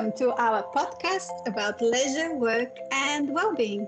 [0.00, 3.86] Welcome to our podcast about leisure, work, and well being,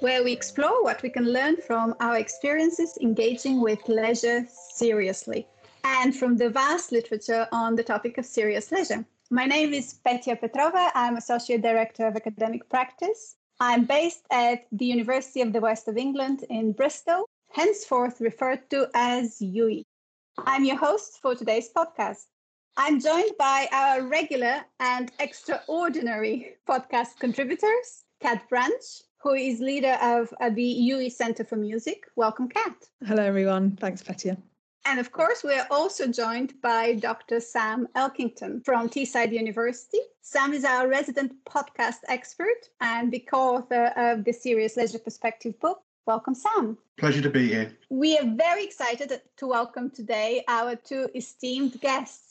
[0.00, 5.46] where we explore what we can learn from our experiences engaging with leisure seriously
[5.84, 9.04] and from the vast literature on the topic of serious leisure.
[9.28, 10.90] My name is Petya Petrova.
[10.94, 13.36] I'm Associate Director of Academic Practice.
[13.60, 18.88] I'm based at the University of the West of England in Bristol, henceforth referred to
[18.94, 19.82] as UWE.
[20.38, 22.24] I'm your host for today's podcast.
[22.80, 28.84] I'm joined by our regular and extraordinary podcast contributors, Kat Branch,
[29.20, 32.04] who is leader of uh, the UWE Center for Music.
[32.14, 32.76] Welcome, Kat.
[33.04, 33.76] Hello, everyone.
[33.80, 34.36] Thanks, Petya.
[34.84, 37.40] And of course, we are also joined by Dr.
[37.40, 39.98] Sam Elkington from Teesside University.
[40.20, 45.58] Sam is our resident podcast expert and the co author of the Serious Leisure Perspective
[45.58, 45.82] book.
[46.06, 46.78] Welcome, Sam.
[46.96, 47.76] Pleasure to be here.
[47.90, 52.27] We are very excited to welcome today our two esteemed guests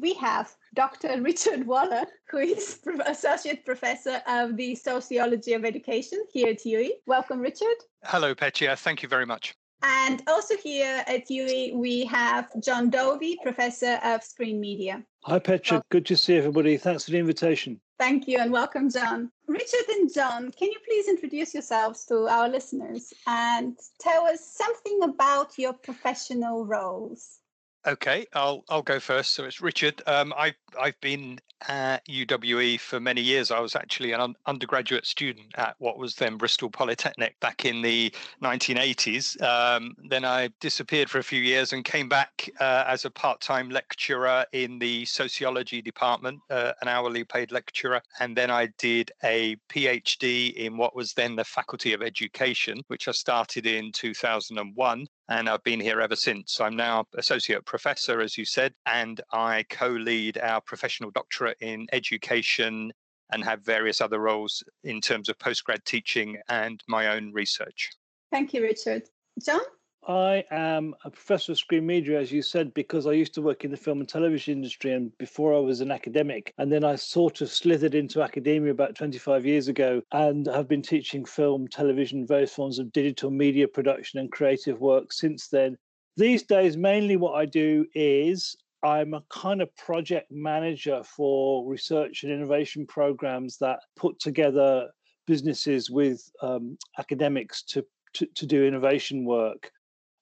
[0.00, 1.20] we have Dr.
[1.22, 6.90] Richard Waller, who is Associate Professor of the Sociology of Education here at UWE.
[7.06, 7.76] Welcome, Richard.
[8.04, 8.76] Hello, Petya.
[8.76, 9.54] Thank you very much.
[9.82, 15.02] And also here at UWE, we have Jon Dovey, Professor of Screen Media.
[15.24, 15.76] Hi, Petra.
[15.76, 16.76] Well, Good to see everybody.
[16.76, 17.80] Thanks for the invitation.
[17.98, 19.30] Thank you and welcome, John.
[19.46, 25.00] Richard and John, can you please introduce yourselves to our listeners and tell us something
[25.02, 27.39] about your professional roles?
[27.86, 29.32] Okay, I'll I'll go first.
[29.34, 30.02] So it's Richard.
[30.06, 33.50] Um, I I've been at UWE for many years.
[33.50, 37.82] I was actually an un- undergraduate student at what was then Bristol Polytechnic back in
[37.82, 39.40] the 1980s.
[39.42, 43.70] Um, then I disappeared for a few years and came back uh, as a part-time
[43.70, 49.56] lecturer in the sociology department, uh, an hourly paid lecturer, and then I did a
[49.68, 55.48] PhD in what was then the Faculty of Education, which I started in 2001 and
[55.48, 56.60] I've been here ever since.
[56.60, 61.86] I'm now associate professor, as you said, and I co lead our professional doctorate in
[61.92, 62.92] education
[63.32, 67.90] and have various other roles in terms of postgrad teaching and my own research.
[68.32, 69.04] Thank you, Richard.
[69.42, 69.60] John?
[70.08, 73.64] I am a professor of screen media, as you said, because I used to work
[73.64, 76.54] in the film and television industry and before I was an academic.
[76.56, 80.80] And then I sort of slithered into academia about 25 years ago and have been
[80.80, 85.76] teaching film, television, various forms of digital media production and creative work since then.
[86.16, 92.24] These days, mainly what I do is I'm a kind of project manager for research
[92.24, 94.88] and innovation programs that put together
[95.26, 97.84] businesses with um, academics to,
[98.14, 99.70] to, to do innovation work.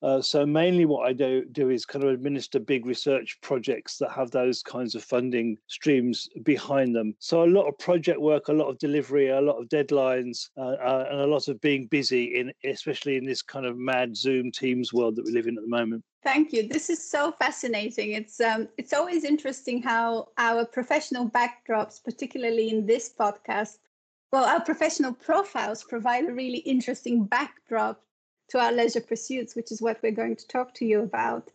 [0.02, 4.10] Uh, so mainly what I do do is kind of administer big research projects that
[4.12, 7.14] have those kinds of funding streams behind them.
[7.18, 10.76] So a lot of project work, a lot of delivery, a lot of deadlines, uh,
[10.80, 14.52] uh, and a lot of being busy in, especially in this kind of mad Zoom
[14.52, 16.04] Teams world that we live in at the moment.
[16.22, 16.68] Thank you.
[16.68, 18.12] This is so fascinating.
[18.12, 23.78] It's um, it's always interesting how our professional backdrops, particularly in this podcast,
[24.32, 28.02] well, our professional profiles provide a really interesting backdrop
[28.48, 31.50] to our leisure pursuits, which is what we're going to talk to you about.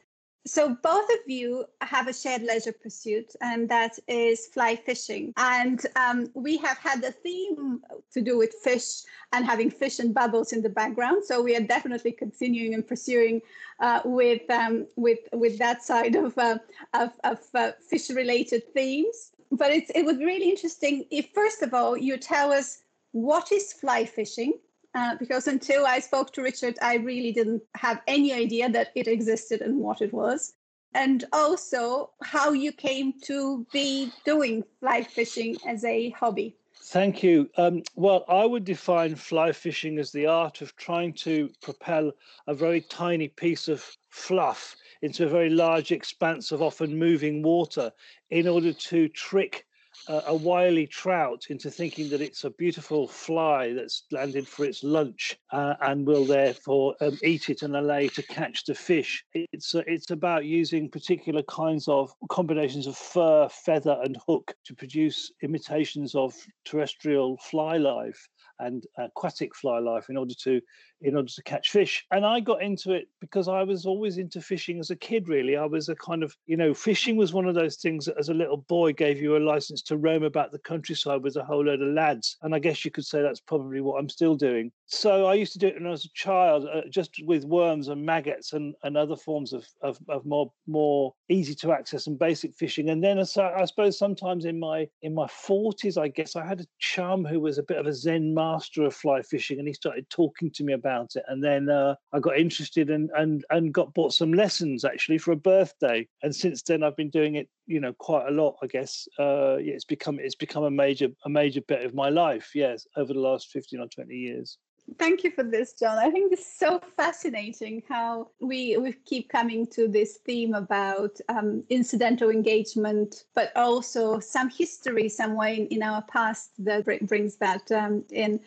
[0.46, 5.34] So, both of you have a shared leisure pursuit, and that is fly fishing.
[5.38, 7.82] And um, we have had a theme
[8.12, 11.24] to do with fish and having fish and bubbles in the background.
[11.24, 13.42] So, we are definitely continuing and pursuing
[13.80, 16.58] uh, with, um, with, with that side of, uh,
[16.94, 19.32] of, of uh, fish related themes.
[19.50, 22.80] But it's, it was really interesting if, first of all, you tell us
[23.14, 24.56] what is fly fishing
[24.96, 29.08] uh, because until I spoke to Richard, I really didn't have any idea that it
[29.08, 30.54] existed and what it was.
[30.96, 36.56] And also how you came to be doing fly fishing as a hobby.
[36.86, 37.50] Thank you.
[37.58, 42.12] Um, well, I would define fly fishing as the art of trying to propel
[42.46, 47.92] a very tiny piece of fluff into a very large expanse of often moving water
[48.30, 49.66] in order to trick
[50.08, 55.38] a wily trout into thinking that it's a beautiful fly that's landed for its lunch
[55.52, 59.24] uh, and will therefore um, eat it and allow to catch the fish.
[59.34, 64.76] It's uh, it's about using particular kinds of combinations of fur, feather, and hook to
[64.76, 66.34] produce imitations of
[66.66, 68.28] terrestrial fly life
[68.60, 70.62] and aquatic fly life in order to
[71.02, 72.06] in order to catch fish.
[72.12, 75.58] And I got into it because I was always into fishing as a kid, really.
[75.58, 78.30] I was a kind of, you know, fishing was one of those things that as
[78.30, 81.66] a little boy gave you a license to roam about the countryside with a whole
[81.66, 82.38] load of lads.
[82.42, 84.72] And I guess you could say that's probably what I'm still doing.
[84.88, 87.88] So I used to do it when I was a child, uh, just with worms
[87.88, 92.20] and maggots and, and other forms of, of, of more more easy to access and
[92.20, 92.90] basic fishing.
[92.90, 96.68] And then I suppose sometimes in my in my 40s, I guess I had a
[96.80, 100.10] chum who was a bit of a Zen master of fly fishing, and he started
[100.10, 101.24] talking to me about it.
[101.28, 105.32] And then uh, I got interested and, and, and got bought some lessons actually for
[105.32, 106.08] a birthday.
[106.22, 109.56] And since then, I've been doing it you know quite a lot i guess uh
[109.56, 113.14] yeah, it's become it's become a major a major bit of my life yes over
[113.14, 114.58] the last 15 or 20 years
[115.00, 115.98] Thank you for this, John.
[115.98, 121.64] I think it's so fascinating how we we keep coming to this theme about um,
[121.70, 128.04] incidental engagement, but also some history somewhere in, in our past that brings that um,
[128.12, 128.40] in.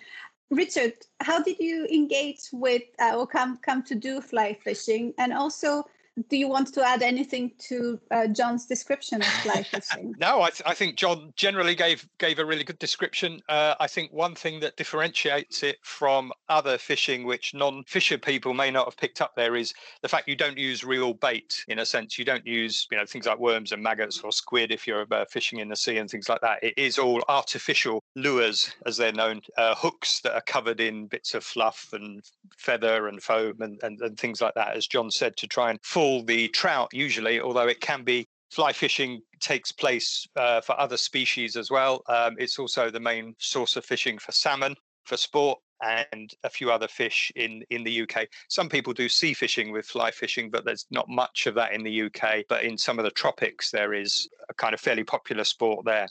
[0.51, 5.33] Richard, how did you engage with uh, or come come to do fly fishing, and
[5.33, 5.85] also
[6.29, 10.15] do you want to add anything to uh, John's description of fishing?
[10.19, 13.41] no, I, th- I, think John generally gave gave a really good description.
[13.49, 18.71] Uh, I think one thing that differentiates it from other fishing, which non-fisher people may
[18.71, 21.65] not have picked up there, is the fact you don't use real bait.
[21.69, 24.73] In a sense, you don't use you know things like worms and maggots or squid
[24.73, 26.63] if you're uh, fishing in the sea and things like that.
[26.63, 31.35] It is all artificial lures, as they're known, uh, hooks that are covered in bits
[31.35, 32.23] of fluff and
[32.57, 34.77] feather and foam and, and, and things like that.
[34.77, 35.79] As John said, to try and
[36.25, 41.57] the trout usually, although it can be fly fishing takes place uh, for other species
[41.57, 42.03] as well.
[42.09, 44.75] Um, it's also the main source of fishing for salmon
[45.05, 48.27] for sport and a few other fish in in the UK.
[48.49, 51.83] Some people do sea fishing with fly fishing, but there's not much of that in
[51.83, 52.45] the UK.
[52.49, 56.09] But in some of the tropics, there is a kind of fairly popular sport there.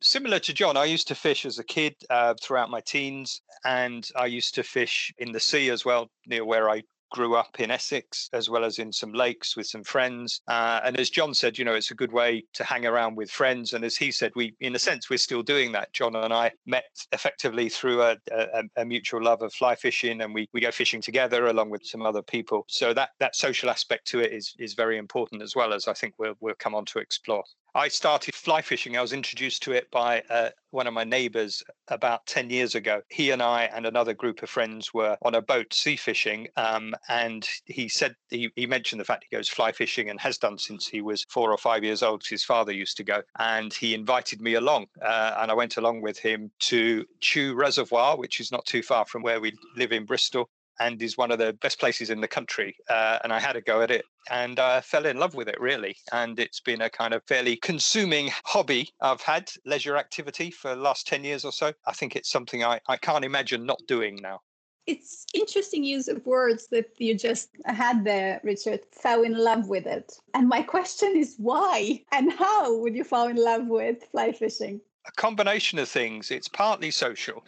[0.00, 4.08] Similar to John, I used to fish as a kid uh, throughout my teens, and
[4.14, 7.70] I used to fish in the sea as well, near where I grew up in
[7.70, 10.40] Essex as well as in some lakes with some friends.
[10.48, 13.30] Uh, and as John said, you know, it's a good way to hang around with
[13.30, 13.72] friends.
[13.72, 15.92] And as he said, we, in a sense, we're still doing that.
[15.92, 20.34] John and I met effectively through a, a, a mutual love of fly fishing, and
[20.34, 22.64] we, we go fishing together along with some other people.
[22.68, 25.92] So that that social aspect to it is is very important as well as I
[25.92, 27.44] think we'll we'll come on to explore.
[27.78, 28.96] I started fly fishing.
[28.96, 33.02] I was introduced to it by uh, one of my neighbors about 10 years ago.
[33.08, 36.48] He and I and another group of friends were on a boat sea fishing.
[36.56, 40.38] Um, and he said, he, he mentioned the fact he goes fly fishing and has
[40.38, 42.26] done since he was four or five years old.
[42.26, 43.22] His father used to go.
[43.38, 44.86] And he invited me along.
[45.00, 49.06] Uh, and I went along with him to Chew Reservoir, which is not too far
[49.06, 52.28] from where we live in Bristol and is one of the best places in the
[52.28, 52.76] country.
[52.88, 55.48] Uh, and I had a go at it and I uh, fell in love with
[55.48, 55.96] it really.
[56.12, 60.80] And it's been a kind of fairly consuming hobby I've had, leisure activity for the
[60.80, 61.72] last 10 years or so.
[61.86, 64.40] I think it's something I, I can't imagine not doing now.
[64.86, 68.80] It's interesting use of words that you just had there, Richard.
[68.90, 70.14] Fell in love with it.
[70.32, 74.80] And my question is why and how would you fall in love with fly fishing?
[75.08, 76.30] A combination of things.
[76.30, 77.44] It's partly social.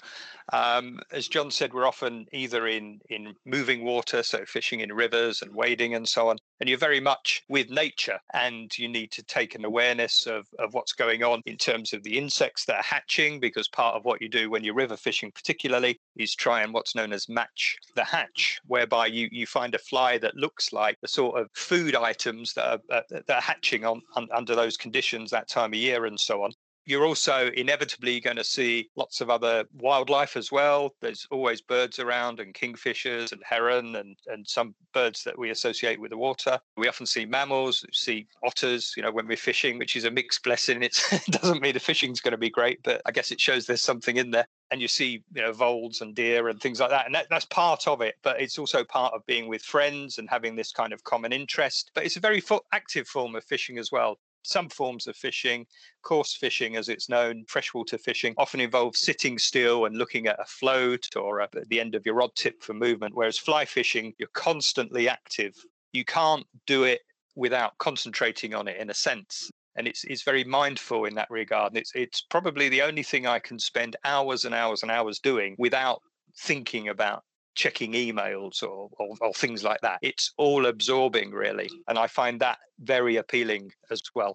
[0.53, 5.43] Um, as John said, we're often either in in moving water, so fishing in rivers
[5.43, 9.23] and wading and so on, and you're very much with nature, and you need to
[9.23, 12.83] take an awareness of of what's going on in terms of the insects that are
[12.83, 16.75] hatching, because part of what you do when you're river fishing, particularly, is try and
[16.75, 20.99] what's known as match the hatch, whereby you you find a fly that looks like
[21.01, 24.77] the sort of food items that are uh, that are hatching on, on under those
[24.77, 26.51] conditions that time of year and so on
[26.91, 30.95] you're also inevitably going to see lots of other wildlife as well.
[31.01, 36.01] There's always birds around and kingfishers and heron and, and some birds that we associate
[36.01, 36.59] with the water.
[36.77, 40.43] We often see mammals, see otters, you know, when we're fishing, which is a mixed
[40.43, 40.83] blessing.
[40.83, 43.67] It's, it doesn't mean the fishing's going to be great, but I guess it shows
[43.67, 44.47] there's something in there.
[44.73, 47.07] And you see, you know, voles and deer and things like that.
[47.07, 50.29] And that, that's part of it, but it's also part of being with friends and
[50.29, 51.93] having this kind of common interest.
[51.95, 55.67] But it's a very active form of fishing as well some forms of fishing,
[56.03, 60.45] coarse fishing as it's known, freshwater fishing, often involves sitting still and looking at a
[60.45, 64.29] float or at the end of your rod tip for movement, whereas fly fishing, you're
[64.33, 65.55] constantly active.
[65.93, 67.01] You can't do it
[67.37, 69.51] without concentrating on it in a sense.
[69.77, 71.73] And it's, it's very mindful in that regard.
[71.73, 75.21] And it's, it's probably the only thing I can spend hours and hours and hours
[75.21, 76.03] doing without
[76.39, 77.23] thinking about
[77.61, 79.99] checking emails or, or, or, things like that.
[80.01, 81.69] It's all absorbing, really.
[81.89, 84.33] And I find that very appealing as well.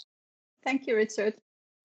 [0.63, 1.33] Thank you, Richard.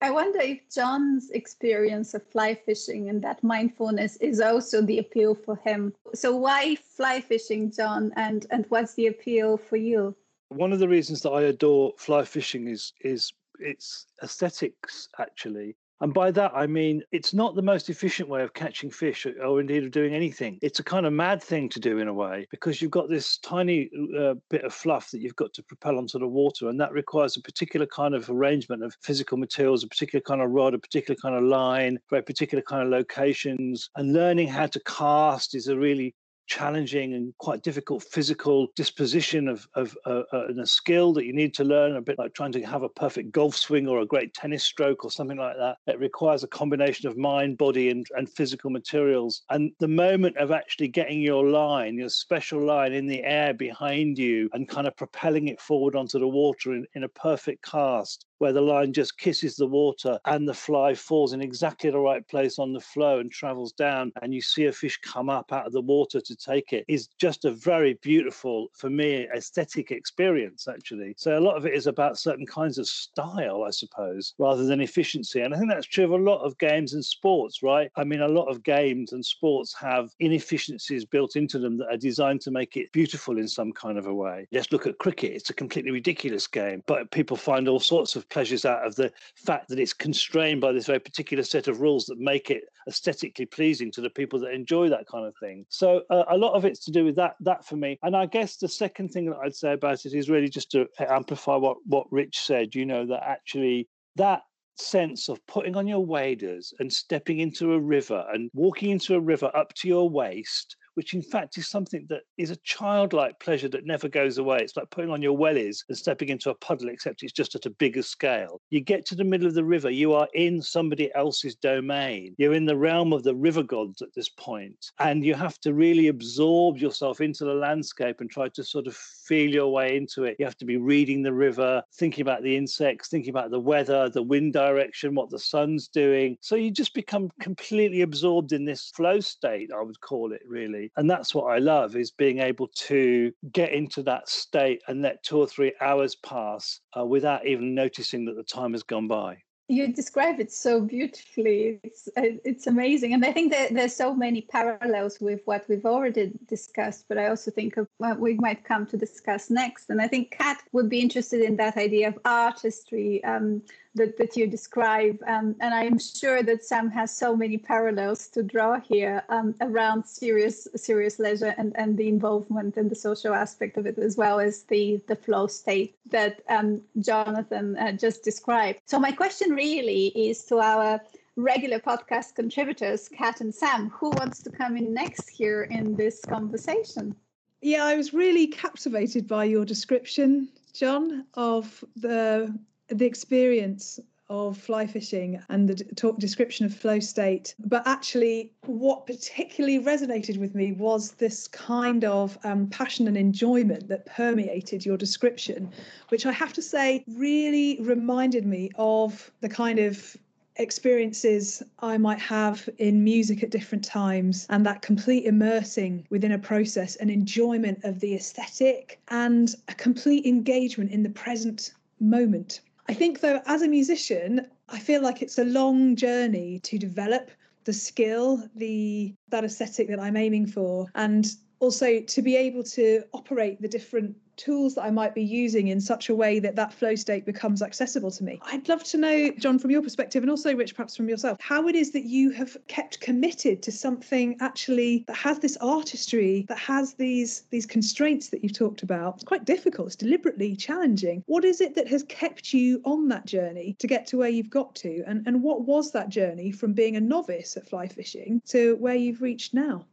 [0.01, 5.33] I wonder if John's experience of fly fishing and that mindfulness is also the appeal
[5.33, 5.93] for him.
[6.13, 10.15] So, why fly fishing, John, and, and what's the appeal for you?
[10.49, 15.75] One of the reasons that I adore fly fishing is is its aesthetics, actually.
[16.01, 19.59] And by that, I mean it's not the most efficient way of catching fish or
[19.59, 20.57] indeed of doing anything.
[20.61, 23.37] It's a kind of mad thing to do in a way because you've got this
[23.37, 23.89] tiny
[24.19, 26.69] uh, bit of fluff that you've got to propel onto the water.
[26.69, 30.49] And that requires a particular kind of arrangement of physical materials, a particular kind of
[30.49, 33.89] rod, a particular kind of line, very particular kind of locations.
[33.95, 36.15] And learning how to cast is a really
[36.51, 41.31] challenging and quite difficult physical disposition of, of uh, uh, and a skill that you
[41.31, 44.05] need to learn, a bit like trying to have a perfect golf swing or a
[44.05, 45.77] great tennis stroke or something like that.
[45.87, 49.43] It requires a combination of mind, body, and, and physical materials.
[49.49, 54.17] And the moment of actually getting your line, your special line in the air behind
[54.17, 58.25] you and kind of propelling it forward onto the water in, in a perfect cast
[58.41, 62.27] where the line just kisses the water and the fly falls in exactly the right
[62.27, 65.67] place on the flow and travels down, and you see a fish come up out
[65.67, 70.67] of the water to take it, is just a very beautiful, for me, aesthetic experience,
[70.67, 71.13] actually.
[71.17, 74.81] So a lot of it is about certain kinds of style, I suppose, rather than
[74.81, 75.41] efficiency.
[75.41, 77.91] And I think that's true of a lot of games and sports, right?
[77.95, 81.97] I mean, a lot of games and sports have inefficiencies built into them that are
[81.97, 84.47] designed to make it beautiful in some kind of a way.
[84.51, 88.27] Just look at cricket, it's a completely ridiculous game, but people find all sorts of
[88.31, 92.05] pleasures out of the fact that it's constrained by this very particular set of rules
[92.05, 95.65] that make it aesthetically pleasing to the people that enjoy that kind of thing.
[95.69, 97.99] So uh, a lot of it's to do with that that for me.
[98.03, 100.87] And I guess the second thing that I'd say about it is really just to
[100.99, 104.41] amplify what what Rich said, you know, that actually that
[104.77, 109.19] sense of putting on your waders and stepping into a river and walking into a
[109.19, 113.69] river up to your waist which in fact is something that is a childlike pleasure
[113.69, 114.59] that never goes away.
[114.61, 117.65] It's like putting on your wellies and stepping into a puddle, except it's just at
[117.65, 118.61] a bigger scale.
[118.69, 122.35] You get to the middle of the river, you are in somebody else's domain.
[122.37, 125.73] You're in the realm of the river gods at this point, and you have to
[125.73, 130.23] really absorb yourself into the landscape and try to sort of feel your way into
[130.23, 130.35] it.
[130.39, 134.09] You have to be reading the river, thinking about the insects, thinking about the weather,
[134.09, 136.37] the wind direction, what the sun's doing.
[136.41, 140.80] So you just become completely absorbed in this flow state, I would call it, really
[140.97, 145.23] and that's what i love is being able to get into that state and let
[145.23, 149.37] two or three hours pass uh, without even noticing that the time has gone by.
[149.67, 151.79] You describe it so beautifully.
[151.83, 155.85] It's uh, it's amazing and i think that there's so many parallels with what we've
[155.85, 160.01] already discussed but i also think of what we might come to discuss next and
[160.01, 163.61] i think kat would be interested in that idea of artistry um,
[163.95, 165.19] that, that you describe.
[165.27, 170.05] Um, and I'm sure that Sam has so many parallels to draw here um, around
[170.05, 174.39] serious serious leisure and, and the involvement and the social aspect of it, as well
[174.39, 178.79] as the, the flow state that um, Jonathan uh, just described.
[178.85, 181.01] So my question really is to our
[181.35, 186.21] regular podcast contributors, Kat and Sam, who wants to come in next here in this
[186.21, 187.15] conversation?
[187.61, 192.57] Yeah, I was really captivated by your description, John, of the
[192.91, 197.53] the experience of fly fishing and the talk description of flow state.
[197.59, 203.89] But actually, what particularly resonated with me was this kind of um, passion and enjoyment
[203.89, 205.69] that permeated your description,
[206.09, 210.15] which I have to say really reminded me of the kind of
[210.55, 216.39] experiences I might have in music at different times and that complete immersing within a
[216.39, 222.61] process and enjoyment of the aesthetic and a complete engagement in the present moment.
[222.91, 227.31] I think, though, as a musician, I feel like it's a long journey to develop
[227.63, 231.25] the skill, the that aesthetic that I'm aiming for, and
[231.61, 235.79] also to be able to operate the different tools that I might be using in
[235.79, 238.39] such a way that that flow state becomes accessible to me.
[238.43, 241.67] I'd love to know, John, from your perspective, and also Rich, perhaps from yourself, how
[241.67, 246.57] it is that you have kept committed to something actually that has this artistry, that
[246.57, 249.15] has these these constraints that you've talked about.
[249.15, 249.87] It's quite difficult.
[249.87, 251.23] It's deliberately challenging.
[251.27, 254.49] What is it that has kept you on that journey to get to where you've
[254.49, 258.41] got to, and and what was that journey from being a novice at fly fishing
[258.47, 259.85] to where you've reached now?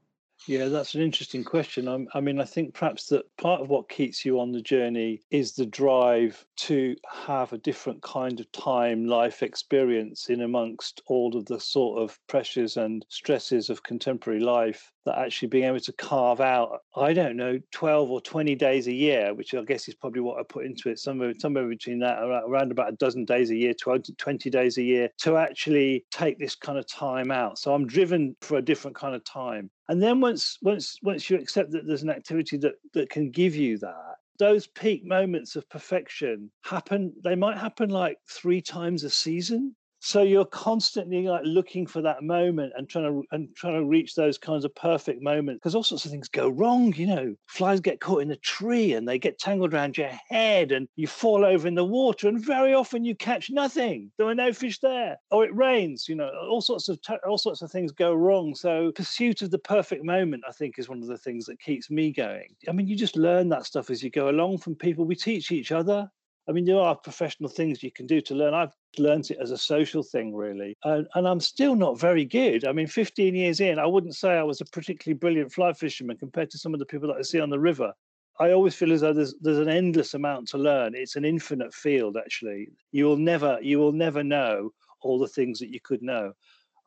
[0.47, 1.89] Yeah, that's an interesting question.
[1.89, 5.21] I'm, i mean, I think perhaps that part of what keeps you on the journey
[5.31, 11.37] is the drive to have a different kind of time life experience in amongst all
[11.37, 15.93] of the sort of pressures and stresses of contemporary life that actually being able to
[15.93, 19.95] carve out, I don't know, 12 or 20 days a year, which I guess is
[19.95, 23.51] probably what I put into it, somewhere, somewhere between that, around about a dozen days
[23.51, 27.59] a year, 12, 20 days a year, to actually take this kind of time out.
[27.59, 29.71] So I'm driven for a different kind of time.
[29.89, 33.55] And then once once once you accept that there's an activity that that can give
[33.55, 39.11] you that, those peak moments of perfection happen they might happen like three times a
[39.11, 39.75] season
[40.09, 44.15] so you're constantly like looking for that moment and trying to and trying to reach
[44.15, 47.35] those kinds of perfect moments because all sorts of things go wrong you know.
[47.47, 51.07] Flies get caught in a tree and they get tangled around your head and you
[51.07, 54.11] fall over in the water and very often you catch nothing.
[54.17, 55.19] There are no fish there.
[55.31, 56.99] Or it rains you know all sorts of
[57.29, 58.55] all sorts of things go wrong.
[58.55, 61.91] So pursuit of the perfect moment i think is one of the things that keeps
[61.91, 62.49] me going.
[62.67, 65.53] I mean you just learn that stuff as you go along from people we teach
[65.53, 66.11] each other
[66.49, 68.55] I mean, there are professional things you can do to learn.
[68.55, 70.77] I've learned it as a social thing, really.
[70.85, 72.67] And, and, I'm still not very good.
[72.67, 76.17] I mean, 15 years in, I wouldn't say I was a particularly brilliant fly fisherman
[76.17, 77.93] compared to some of the people that I see on the river.
[78.41, 80.95] I always feel as though there's there's an endless amount to learn.
[80.95, 82.69] It's an infinite field, actually.
[82.93, 86.33] You will never you will never know all the things that you could know.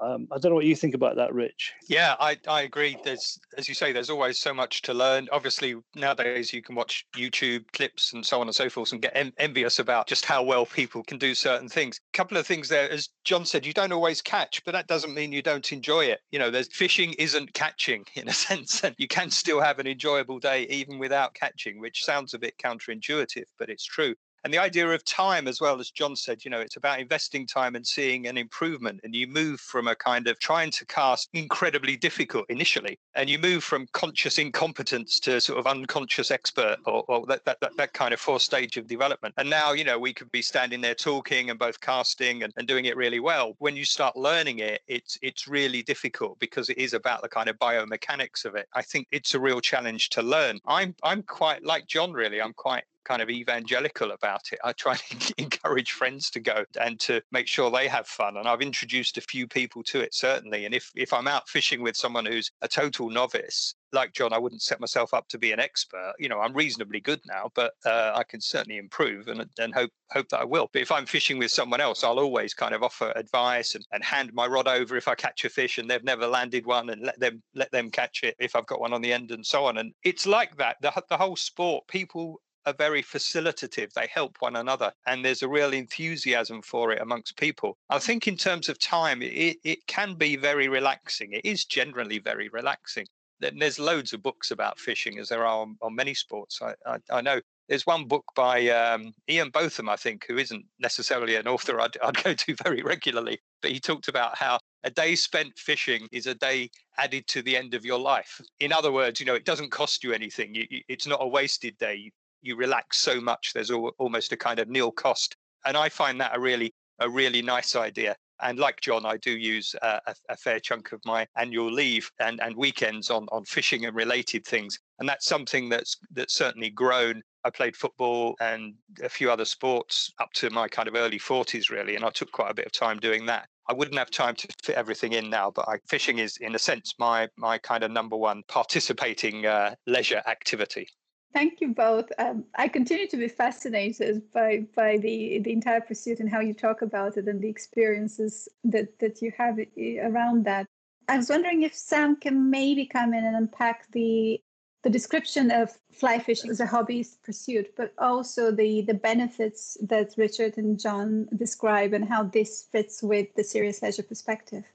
[0.02, 1.74] Um, I don't know what you think about that, Rich.
[1.88, 2.98] Yeah, I, I agree.
[3.04, 5.30] There's, as you say, there's always so much to learn.
[5.32, 9.16] Obviously, nowadays you can watch YouTube clips and so on and so forth and get
[9.16, 12.00] en- envious about just how well people can do certain things.
[12.14, 15.14] A couple of things there, as John said, you don't always catch, but that doesn't
[15.14, 16.22] mean you don't enjoy it.
[16.32, 19.88] You know, there's fishing isn't catching in a sense, and you can still have an
[19.88, 24.58] enjoyable day even without catching, which sounds a bit counterintuitive, but it's true and the
[24.58, 27.86] idea of time as well as john said you know it's about investing time and
[27.86, 32.46] seeing an improvement and you move from a kind of trying to cast incredibly difficult
[32.50, 37.44] initially and you move from conscious incompetence to sort of unconscious expert or, or that,
[37.46, 39.34] that, that, that kind of fourth stage of development.
[39.38, 42.68] And now you know we could be standing there talking and both casting and, and
[42.68, 43.56] doing it really well.
[43.60, 47.50] When you start learning it it's it's really difficult because it is about the kind
[47.50, 48.68] of biomechanics of it.
[48.74, 50.60] I think it's a real challenge to learn.
[50.66, 54.60] I'm i'm quite like john really i'm quite kind of evangelical about it.
[54.64, 58.38] I try to encourage friends to go and to make sure they have fun.
[58.38, 60.66] And I've introduced a few people to it, certainly.
[60.66, 64.38] And if, if I'm out fishing with someone who's a total novice, like John, I
[64.38, 66.14] wouldn't set myself up to be an expert.
[66.18, 69.92] You know, I'm reasonably good now, but uh, I can certainly improve and, and hope
[70.12, 70.70] hope that I will.
[70.72, 74.04] But if I'm fishing with someone else, I'll always kind of offer advice and, and
[74.04, 77.02] hand my rod over if I catch a fish and they've never landed one and
[77.02, 79.66] let them let them catch it if I've got one on the end and so
[79.66, 79.78] on.
[79.78, 80.78] And it's like that.
[80.82, 83.94] The, the whole sport, people are very facilitative.
[83.94, 87.78] They help one another, and there's a real enthusiasm for it amongst people.
[87.90, 91.34] I think, in terms of time, it, it can be very relaxing.
[91.34, 93.08] It is generally very relaxing.
[93.40, 96.62] There's loads of books about fishing, as there are on, on many sports.
[96.62, 100.64] I, I, I, know there's one book by um, Ian Botham, I think, who isn't
[100.78, 104.92] necessarily an author I'd, I'd go to very regularly, but he talked about how a
[104.92, 108.42] day spent fishing is a day added to the end of your life.
[108.60, 110.54] In other words, you know, it doesn't cost you anything.
[110.54, 112.12] You, you, it's not a wasted day
[112.42, 115.36] you relax so much there's almost a kind of nil cost.
[115.66, 118.16] And i find that a really a really nice idea.
[118.42, 122.40] And like john i do use a, a, fair chunk of my annual leave and,
[122.42, 124.80] and weekends on, on fishing and related things.
[125.00, 127.22] And that's something that's that's certainly grown.
[127.44, 131.70] I played football and a few other sports up to my kind of early 40s
[131.70, 133.48] really and i took quite a bit of time doing that.
[133.72, 136.60] I wouldn't have time to fit everything in now, but I, fishing is, in a
[136.60, 140.90] sense, my my kind of number one participating uh, leisure activity.
[141.34, 142.12] Thank you both.
[142.18, 146.54] Um, I continue to be fascinated by by the the entire pursuit and how you
[146.54, 149.58] talk about it and the experiences that that you have
[150.04, 150.66] around that.
[151.08, 154.42] I was wondering if Sam can maybe come in and unpack the
[154.84, 160.14] the description of fly fishing as a hobbyist pursuit, but also the the benefits that
[160.18, 164.66] Richard and John describe and how this fits with the serious leisure perspective.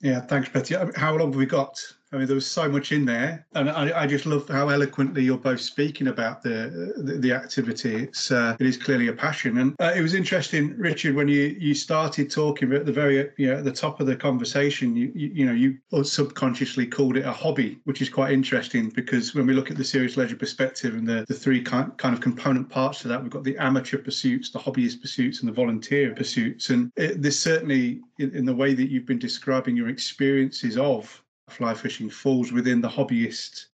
[0.00, 0.90] Yeah, thanks, Petya.
[0.96, 1.80] How long have we got?
[2.12, 5.24] I mean, there was so much in there, and I, I just love how eloquently
[5.24, 7.96] you're both speaking about the the, the activity.
[7.96, 11.56] It's uh, it is clearly a passion, and uh, it was interesting, Richard, when you
[11.58, 14.94] you started talking at the very you know at the top of the conversation.
[14.94, 19.34] You you, you know you subconsciously called it a hobby, which is quite interesting because
[19.34, 22.20] when we look at the serious leisure perspective and the the three kind kind of
[22.20, 26.14] component parts to that, we've got the amateur pursuits, the hobbyist pursuits, and the volunteer
[26.14, 30.78] pursuits, and it, this certainly in, in the way that you've been describing your experiences
[30.78, 33.66] of fly fishing falls within the hobbyist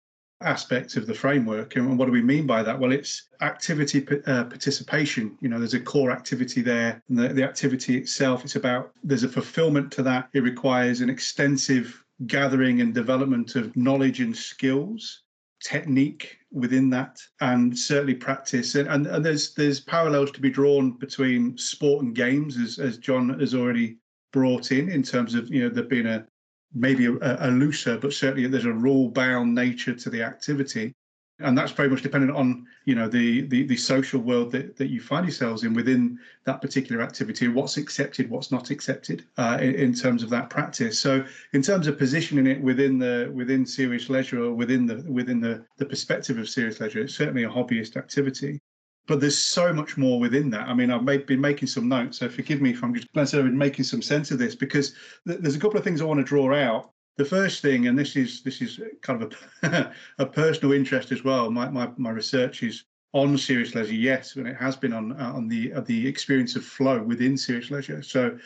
[0.41, 1.75] aspect of the framework.
[1.75, 2.79] And what do we mean by that?
[2.79, 5.37] Well, it's activity uh, participation.
[5.39, 9.23] You know, there's a core activity there, and the, the activity itself, it's about there's
[9.23, 10.29] a fulfillment to that.
[10.33, 15.23] It requires an extensive gathering and development of knowledge and skills,
[15.63, 18.75] technique within that, and certainly practice.
[18.75, 22.97] And, and, and there's there's parallels to be drawn between sport and games, as, as
[22.97, 23.97] John has already
[24.33, 26.25] brought in, in terms of you know there being a
[26.73, 30.93] maybe a, a looser, but certainly there's a rule-bound nature to the activity,
[31.39, 34.89] and that's very much dependent on you know the the, the social world that, that
[34.89, 39.75] you find yourselves in within that particular activity, what's accepted, what's not accepted uh, in,
[39.75, 40.99] in, terms of that practice.
[40.99, 45.41] So in terms of positioning it within the within serious leisure or within the within
[45.41, 48.59] the the perspective of serious leisure, it's certainly a hobbyist activity
[49.07, 50.67] but there's so much more within that.
[50.67, 53.57] I mean, I've made, been making some notes, so forgive me if I'm just I've
[53.57, 54.93] making some sense of this because
[55.27, 56.91] th- there's a couple of things I want to draw out.
[57.17, 61.23] The first thing, and this is this is kind of a, a personal interest as
[61.23, 61.51] well.
[61.51, 65.33] My, my my research is on serious leisure, yes, and it has been on uh,
[65.33, 68.01] on the uh, the experience of flow within serious leisure.
[68.01, 68.37] So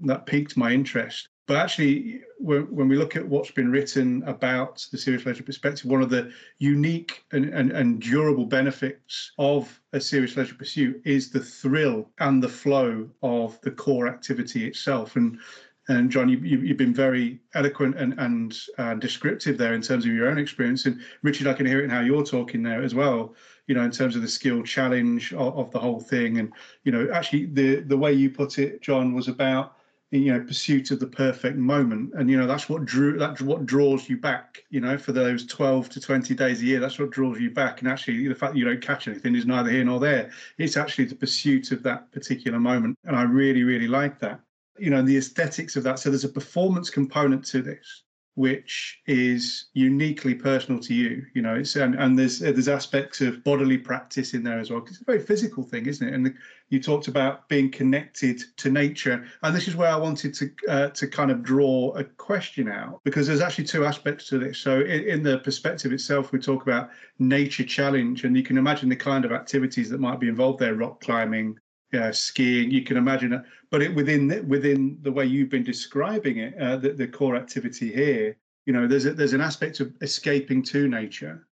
[0.00, 1.28] that piqued my interest.
[1.50, 5.90] But actually, when, when we look at what's been written about the serious leisure perspective,
[5.90, 11.28] one of the unique and, and, and durable benefits of a serious leisure pursuit is
[11.28, 15.16] the thrill and the flow of the core activity itself.
[15.16, 15.40] And
[15.88, 20.04] and John, you, you, have been very eloquent and, and uh, descriptive there in terms
[20.04, 20.86] of your own experience.
[20.86, 23.34] And Richard, I can hear it in how you're talking there as well.
[23.66, 26.52] You know, in terms of the skill challenge of, of the whole thing, and
[26.84, 29.79] you know, actually, the the way you put it, John, was about
[30.10, 32.12] you know pursuit of the perfect moment.
[32.14, 35.46] And you know that's what drew that's what draws you back you know for those
[35.46, 36.80] 12 to 20 days a year.
[36.80, 37.80] That's what draws you back.
[37.80, 40.30] And actually the fact that you don't catch anything is neither here nor there.
[40.58, 42.98] It's actually the pursuit of that particular moment.
[43.04, 44.40] And i really really like that.
[44.78, 45.98] You know the aesthetics of that.
[45.98, 51.26] So there's a performance component to this which is uniquely personal to you.
[51.34, 54.82] You know, it's and, and there's there's aspects of bodily practice in there as well.
[54.86, 56.14] It's a very physical thing, isn't it?
[56.14, 56.34] And the,
[56.68, 60.88] you talked about being connected to nature, and this is where I wanted to uh,
[60.90, 64.58] to kind of draw a question out because there's actually two aspects to this.
[64.58, 68.88] So in, in the perspective itself, we talk about nature challenge, and you can imagine
[68.88, 71.58] the kind of activities that might be involved there: rock climbing,
[71.92, 72.70] yeah, skiing.
[72.70, 76.60] You can imagine it, but it, within the, within the way you've been describing it,
[76.60, 80.62] uh, the, the core activity here, you know, there's a, there's an aspect of escaping
[80.64, 81.46] to nature,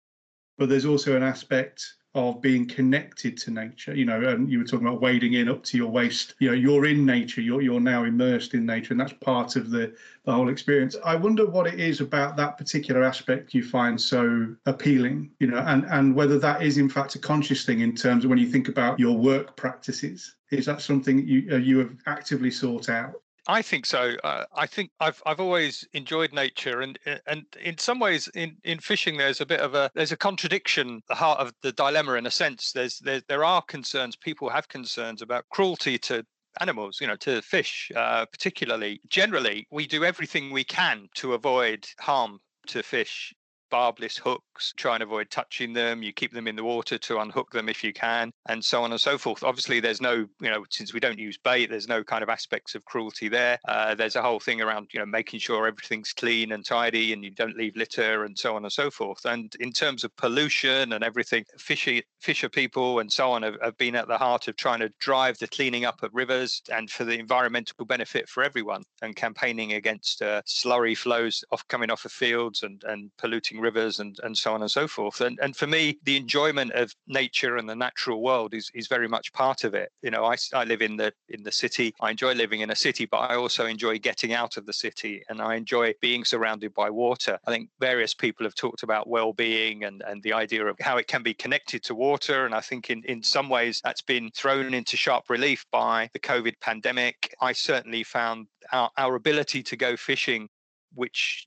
[0.58, 1.84] but there's also an aspect
[2.16, 3.94] of being connected to nature.
[3.94, 6.34] You know, and you were talking about wading in up to your waist.
[6.38, 7.42] You know, you're in nature.
[7.42, 10.96] You're you're now immersed in nature, and that's part of the the whole experience.
[11.04, 15.30] I wonder what it is about that particular aspect you find so appealing.
[15.38, 18.30] You know, and and whether that is in fact a conscious thing in terms of
[18.30, 20.34] when you think about your work practices.
[20.50, 23.20] Is that something you uh, you have actively sought out?
[23.48, 24.16] I think so.
[24.24, 28.56] Uh, I think I've I've always enjoyed nature, and uh, and in some ways, in,
[28.64, 32.14] in fishing, there's a bit of a there's a contradiction, the heart of the dilemma
[32.14, 32.72] in a sense.
[32.72, 34.16] There's there there are concerns.
[34.16, 36.24] People have concerns about cruelty to
[36.60, 39.00] animals, you know, to fish, uh, particularly.
[39.08, 43.32] Generally, we do everything we can to avoid harm to fish
[43.70, 46.02] barbless hooks, try and avoid touching them.
[46.02, 48.92] You keep them in the water to unhook them if you can, and so on
[48.92, 49.42] and so forth.
[49.42, 52.74] Obviously, there's no, you know, since we don't use bait, there's no kind of aspects
[52.74, 53.58] of cruelty there.
[53.66, 57.24] Uh, there's a whole thing around, you know, making sure everything's clean and tidy and
[57.24, 59.24] you don't leave litter and so on and so forth.
[59.24, 63.76] And in terms of pollution and everything, fishy, fisher people and so on have, have
[63.76, 67.04] been at the heart of trying to drive the cleaning up of rivers and for
[67.04, 72.12] the environmental benefit for everyone and campaigning against uh, slurry flows off coming off of
[72.12, 75.20] fields and, and polluting rivers and, and so on and so forth.
[75.20, 79.08] And, and for me, the enjoyment of nature and the natural world is, is very
[79.08, 79.90] much part of it.
[80.02, 81.94] You know, I, I live in the in the city.
[82.00, 85.22] I enjoy living in a city, but I also enjoy getting out of the city
[85.28, 87.38] and I enjoy being surrounded by water.
[87.46, 91.06] I think various people have talked about well-being and, and the idea of how it
[91.06, 92.46] can be connected to water.
[92.46, 96.18] And I think in, in some ways that's been thrown into sharp relief by the
[96.18, 97.34] COVID pandemic.
[97.40, 100.48] I certainly found our, our ability to go fishing
[100.94, 101.46] which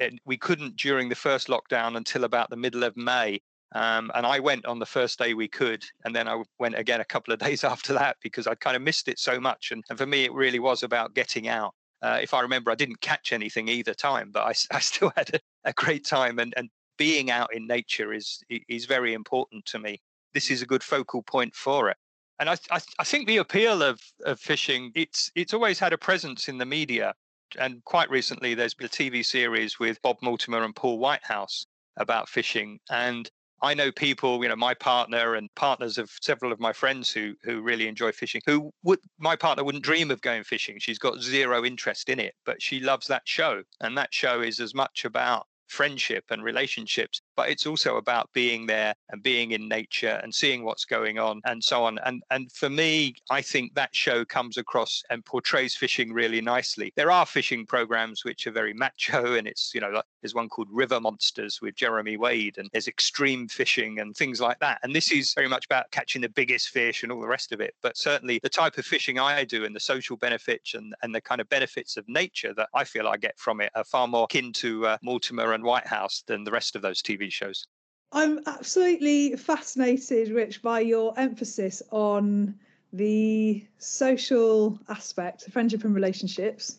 [0.00, 3.40] eh, we couldn't during the first lockdown until about the middle of May.
[3.74, 7.00] Um, and I went on the first day we could, and then I went again
[7.00, 9.70] a couple of days after that because I'd kind of missed it so much.
[9.72, 11.74] And, and for me, it really was about getting out.
[12.02, 15.34] Uh, if I remember, I didn't catch anything either time, but I, I still had
[15.34, 16.38] a, a great time.
[16.38, 20.00] And, and being out in nature is is very important to me.
[20.34, 21.96] This is a good focal point for it.
[22.38, 25.98] And I, I, I think the appeal of, of fishing, it's it's always had a
[25.98, 27.14] presence in the media
[27.58, 31.66] and quite recently there's been a TV series with Bob Mortimer and Paul Whitehouse
[31.96, 32.78] about fishing.
[32.90, 33.30] And
[33.62, 37.34] I know people, you know, my partner and partners of several of my friends who
[37.42, 38.42] who really enjoy fishing.
[38.46, 40.78] Who would my partner wouldn't dream of going fishing.
[40.78, 43.62] She's got zero interest in it, but she loves that show.
[43.80, 48.66] And that show is as much about friendship and relationships but it's also about being
[48.66, 51.98] there and being in nature and seeing what's going on and so on.
[52.04, 56.92] And and for me i think that show comes across and portrays fishing really nicely.
[56.96, 60.48] There are fishing programs which are very macho and it's you know like there's one
[60.48, 64.80] called river monsters with jeremy wade and there's extreme fishing and things like that.
[64.82, 67.60] And this is very much about catching the biggest fish and all the rest of
[67.60, 67.74] it.
[67.82, 71.20] But certainly the type of fishing i do and the social benefits and, and the
[71.20, 74.24] kind of benefits of nature that i feel i get from it are far more
[74.24, 77.66] akin to uh, mortimer and whitehouse than the rest of those shows.
[78.12, 82.54] I'm absolutely fascinated, Rich, by your emphasis on
[82.92, 86.78] the social aspect, friendship and relationships,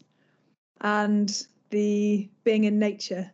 [0.81, 3.31] and the being in nature.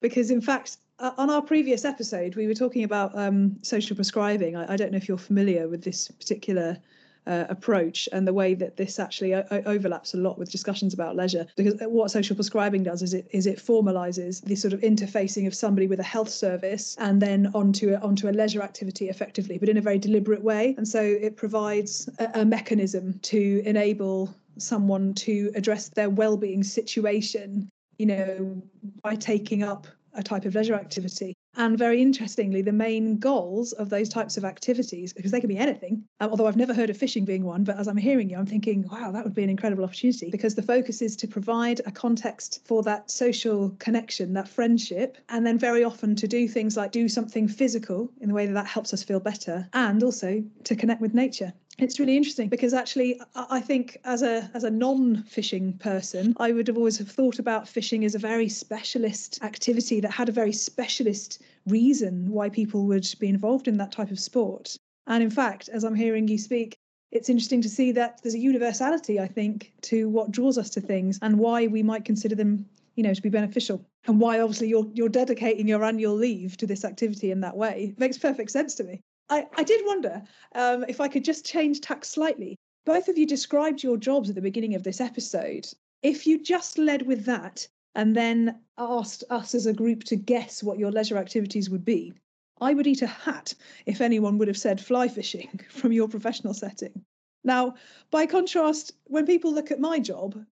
[0.00, 4.56] Because, in fact, on our previous episode, we were talking about um, social prescribing.
[4.56, 6.78] I, I, don't know if you're familiar with this particular
[7.26, 11.16] uh, approach and the way that this actually o- overlaps a lot with discussions about
[11.16, 15.46] leisure because what social prescribing does is it is it formalizes the sort of interfacing
[15.46, 19.58] of somebody with a health service and then onto a, onto a leisure activity effectively
[19.58, 24.34] but in a very deliberate way and so it provides a, a mechanism to enable
[24.58, 28.62] someone to address their well-being situation you know
[29.02, 31.34] by taking up a type of leisure activity.
[31.56, 35.58] And very interestingly, the main goals of those types of activities, because they can be
[35.58, 38.38] anything, um, although I've never heard of fishing being one, but as I'm hearing you,
[38.38, 41.80] I'm thinking, wow, that would be an incredible opportunity because the focus is to provide
[41.86, 46.76] a context for that social connection, that friendship, and then very often to do things
[46.76, 50.44] like do something physical in the way that that helps us feel better, and also
[50.64, 54.70] to connect with nature It's really interesting because actually, I think as a as a
[54.70, 59.98] non-fishing person, I would have always have thought about fishing as a very specialist activity
[60.00, 64.20] that had a very specialist reason why people would be involved in that type of
[64.20, 64.76] sport.
[65.06, 66.76] And in fact, as I'm hearing you speak,
[67.12, 70.82] it's interesting to see that there's a universality, I think, to what draws us to
[70.82, 73.82] things and why we might consider them, you know, to be beneficial.
[74.06, 77.94] And why obviously you're you're dedicating your annual leave to this activity in that way.
[77.96, 79.00] It makes perfect sense to me.
[79.30, 80.22] I, I did wonder
[80.56, 82.58] um, if I could just change tack slightly.
[82.84, 85.68] Both of you described your jobs at the beginning of this episode.
[86.02, 90.62] If you just led with that and then asked us as a group to guess
[90.62, 92.12] what your leisure activities would be,
[92.60, 93.54] I would eat a hat
[93.86, 97.04] if anyone would have said fly fishing from your professional setting.
[97.44, 97.74] Now,
[98.10, 100.44] by contrast, when people look at my job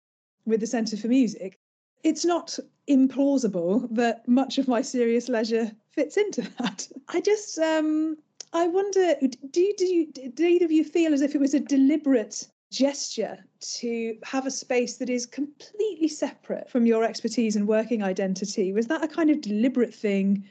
[0.46, 1.58] with the Centre for Music,
[2.04, 6.88] it's not implausible that much of my serious leisure fits into that.
[7.08, 8.16] I just, um,
[8.52, 9.14] I wonder,
[9.50, 13.38] do do you, do either of you feel as if it was a deliberate gesture
[13.60, 18.72] to have a space that is completely separate from your expertise and working identity?
[18.72, 20.44] Was that a kind of deliberate thing?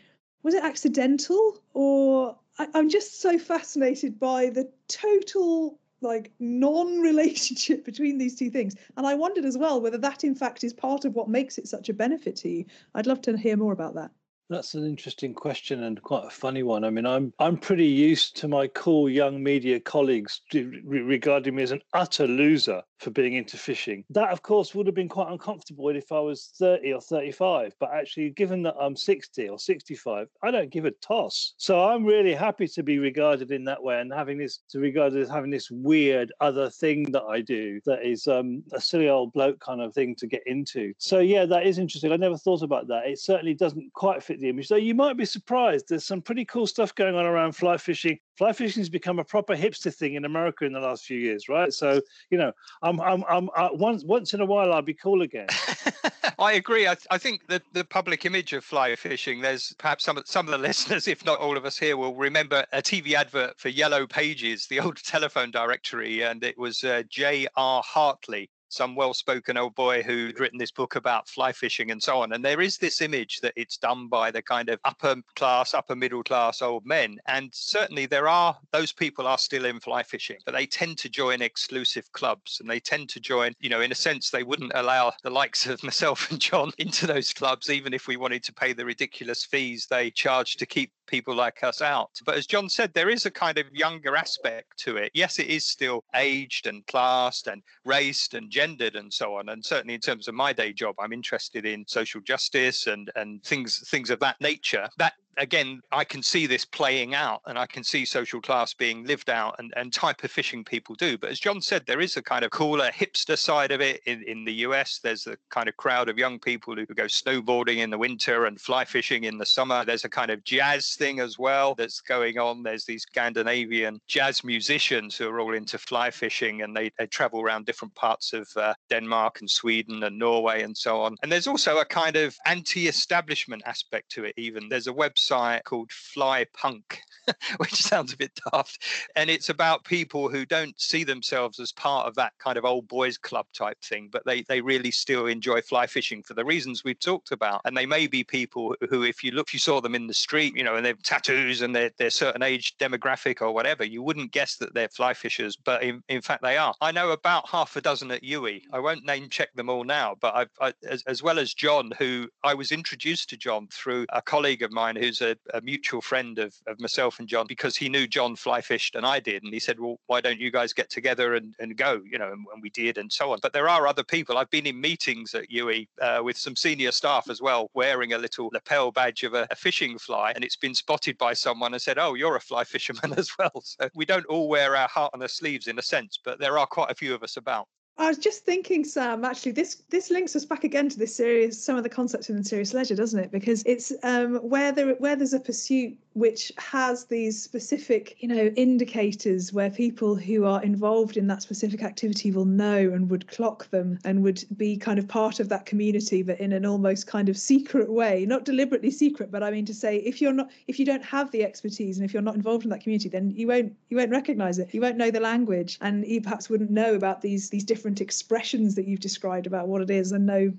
[0.44, 1.60] Was it accidental?
[1.74, 8.76] Or I, i'm just so fascinated by the total like non-relationship between these two things.
[8.96, 11.68] And i wondered as well whether that in fact is part of what makes it
[11.68, 12.66] such a benefit to you.
[12.94, 14.12] I'd love to hear more about that
[14.50, 16.84] that's an interesting question and quite a funny one.
[16.84, 21.72] I mean, I'm I'm pretty used to my cool young media colleagues regarding me as
[21.72, 24.04] an utter loser for being into fishing.
[24.10, 27.74] That, of course, would have been quite uncomfortable if I was 30 or 35.
[27.80, 31.54] But actually, given that I'm 60 or 65, I don't give a toss.
[31.58, 35.16] So I'm really happy to be regarded in that way and having this to regard
[35.16, 39.34] as having this weird other thing that I do that is um, a silly old
[39.34, 40.94] bloke kind of thing to get into.
[40.98, 42.12] So yeah, that is interesting.
[42.12, 43.08] I never thought about that.
[43.08, 44.68] It certainly doesn't quite fit the image.
[44.68, 45.86] So you might be surprised.
[45.90, 49.24] There's some pretty cool stuff going on around fly fishing fly fishing has become a
[49.24, 51.74] proper hipster thing in America in the last few years, right?
[51.74, 55.22] So you know, I'm, I'm, I'm uh, once once in a while I'll be cool
[55.22, 55.48] again.
[56.40, 56.88] I agree.
[56.88, 59.42] I, I think that the public image of fly fishing.
[59.42, 62.16] There's perhaps some of some of the listeners, if not all of us here, will
[62.16, 67.04] remember a TV advert for Yellow Pages, the old telephone directory, and it was uh,
[67.10, 67.82] J.R.
[67.86, 72.34] Hartley some well-spoken old boy who'd written this book about fly fishing and so on
[72.34, 75.96] and there is this image that it's done by the kind of upper class upper
[75.96, 80.38] middle class old men and certainly there are those people are still in fly fishing
[80.46, 83.92] but they tend to join exclusive clubs and they tend to join you know in
[83.92, 87.94] a sense they wouldn't allow the likes of myself and john into those clubs even
[87.94, 91.82] if we wanted to pay the ridiculous fees they charge to keep people like us
[91.82, 92.12] out.
[92.26, 95.12] But as John said, there is a kind of younger aspect to it.
[95.14, 99.50] Yes, it is still aged and classed and raced and gendered and so on.
[99.50, 103.44] And certainly in terms of my day job, I'm interested in social justice and and
[103.44, 104.88] things things of that nature.
[104.98, 109.06] That again, I can see this playing out and I can see social class being
[109.06, 111.18] lived out and, and type of fishing people do.
[111.18, 114.24] But as John said, there is a kind of cooler hipster side of it in,
[114.24, 115.00] in the US.
[115.00, 118.60] There's a kind of crowd of young people who go snowboarding in the winter and
[118.60, 119.86] fly fishing in the summer.
[119.86, 122.64] There's a kind of jazz thing as well that's going on.
[122.64, 127.42] There's these Scandinavian jazz musicians who are all into fly fishing and they, they travel
[127.42, 131.16] around different parts of uh, Denmark and Sweden and Norway and so on.
[131.22, 134.70] And there's also a kind of anti establishment aspect to it, even.
[134.70, 135.27] There's a website
[135.64, 137.02] called Fly Punk,
[137.58, 138.84] which sounds a bit daft.
[139.16, 142.88] And it's about people who don't see themselves as part of that kind of old
[142.88, 146.84] boys club type thing, but they, they really still enjoy fly fishing for the reasons
[146.84, 147.62] we've talked about.
[147.66, 150.14] And they may be people who, if you look, if you saw them in the
[150.14, 154.02] street, you know, and they've tattoos and they're, they're certain age demographic or whatever, you
[154.02, 156.74] wouldn't guess that they're fly fishers, but in, in fact they are.
[156.82, 158.62] I know about half a dozen at UWE.
[158.72, 161.92] I won't name check them all now, but I've, I, as, as well as John,
[162.00, 166.02] who I was introduced to John through a colleague of mine who's a, a mutual
[166.02, 169.44] friend of, of myself and John because he knew John fly fished and I did.
[169.44, 172.02] And he said, Well, why don't you guys get together and, and go?
[172.10, 173.40] You know, and, and we did and so on.
[173.42, 174.38] But there are other people.
[174.38, 178.18] I've been in meetings at UWE uh, with some senior staff as well, wearing a
[178.18, 180.32] little lapel badge of a, a fishing fly.
[180.36, 183.62] And it's been spotted by someone and said, Oh, you're a fly fisherman as well.
[183.64, 186.58] So we don't all wear our heart on our sleeves in a sense, but there
[186.58, 187.68] are quite a few of us about.
[188.00, 189.26] I was just thinking, Sam.
[189.26, 192.36] Actually, this this links us back again to this series, some of the concepts in
[192.36, 193.32] the serious leisure, doesn't it?
[193.32, 198.52] Because it's um, where there where there's a pursuit which has these specific, you know,
[198.56, 203.70] indicators where people who are involved in that specific activity will know and would clock
[203.70, 207.30] them and would be kind of part of that community, but in an almost kind
[207.30, 210.80] of secret way, not deliberately secret, but I mean to say, if you're not, if
[210.80, 213.48] you don't have the expertise and if you're not involved in that community, then you
[213.48, 214.74] won't you won't recognise it.
[214.74, 218.76] You won't know the language, and you perhaps wouldn't know about these these different expressions
[218.76, 220.52] that you've described about what it is, and know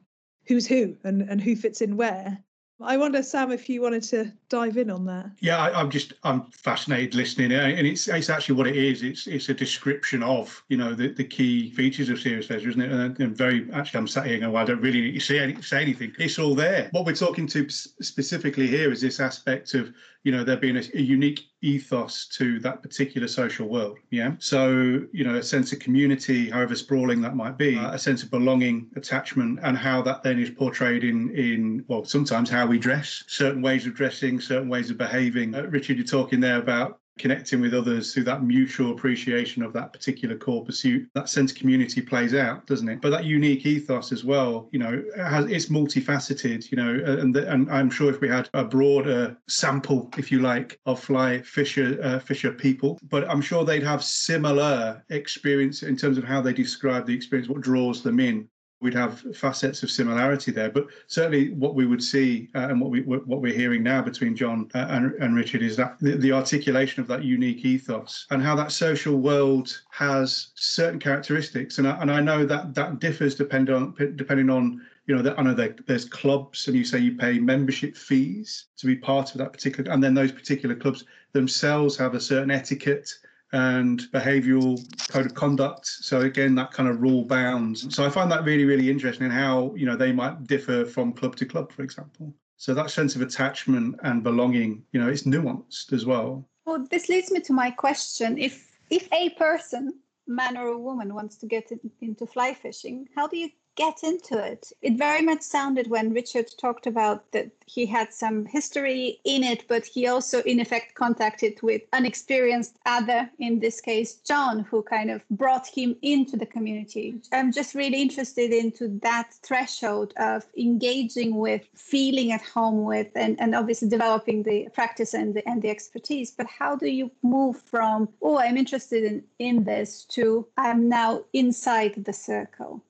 [0.47, 2.39] who's who and and who fits in where
[2.81, 5.31] I wonder, Sam, if you wanted to dive in on that.
[5.41, 9.03] Yeah, I, am just I'm fascinated listening, and it's it's actually what it is.
[9.03, 12.81] It's it's a description of you know the, the key features of serious leisure, isn't
[12.81, 12.93] it?
[12.93, 15.41] And, and very actually, I'm sat here going, well, I don't really need to say
[15.41, 16.15] any, say anything.
[16.21, 16.89] It's all there.
[16.93, 19.93] What we're talking to specifically here is this aspect of
[20.25, 24.33] you know there being a, a, unique ethos to that particular social world yeah?
[24.39, 28.23] So you know a sense of community however sprawling that might be uh, a sense
[28.23, 32.79] of belonging attachment and how that then is portrayed in in well sometimes how we
[32.79, 35.55] dress certain ways of dressing certain ways of behaving.
[35.55, 39.93] Uh, richard you're talking there about connecting with others through that mutual appreciation of that
[39.93, 43.01] particular core pursuit that sense of community plays out doesn't it?
[43.01, 47.71] But that unique ethos as well you know has it's multifaceted you know and, and
[47.71, 52.19] i'm sure if we had a broader sample if you like of fly fisher uh,
[52.19, 57.07] fisher people but i'm sure they'd have similar experience in terms of how they describe
[57.07, 58.49] the experience what draws them in
[58.81, 60.71] we'd have facets of similarity there.
[60.71, 64.37] But certainly, what we would see uh, and what we what we're hearing now between
[64.37, 68.43] Jon uh, and, and Richard is that the, the, articulation of that unique ethos and
[68.43, 71.79] how that social world has certain characteristics.
[71.79, 75.43] And I, and I know that that differs depending on depending on you know, I
[75.43, 79.55] know there's clubs, and you say you pay membership fees to be part of that
[79.55, 83.11] particular, and then those particular clubs themselves have a certain etiquette
[83.53, 85.87] and behavioral code of conduct.
[85.87, 87.95] So again, that kind of rule bounds.
[87.95, 91.13] So I find that really, really interesting in how you know they might differ from
[91.13, 92.35] club to club, for example.
[92.57, 96.49] So that sense of attachment and belonging, you know, it's nuanced as well.
[96.67, 99.95] Well, this leads me to my question: if if a person,
[100.27, 103.49] man or a woman, wants to get in, into fly fishing, how do you
[103.79, 104.73] get into it.
[104.83, 109.67] It very much sounded when Richard talked about that he had some history in it,
[109.69, 114.83] but he also, in effect, contacted with an experienced other, in this case, Jon, who
[114.83, 117.21] kind of brought him into the community.
[117.33, 123.41] I'm just really interested into that threshold of engaging with, feeling at home with, and,
[123.41, 126.33] and obviously developing the practice and the, and the expertise.
[126.33, 131.23] But how do you move from, oh, I'm interested in, in this to I'm now
[131.33, 132.83] inside the circle?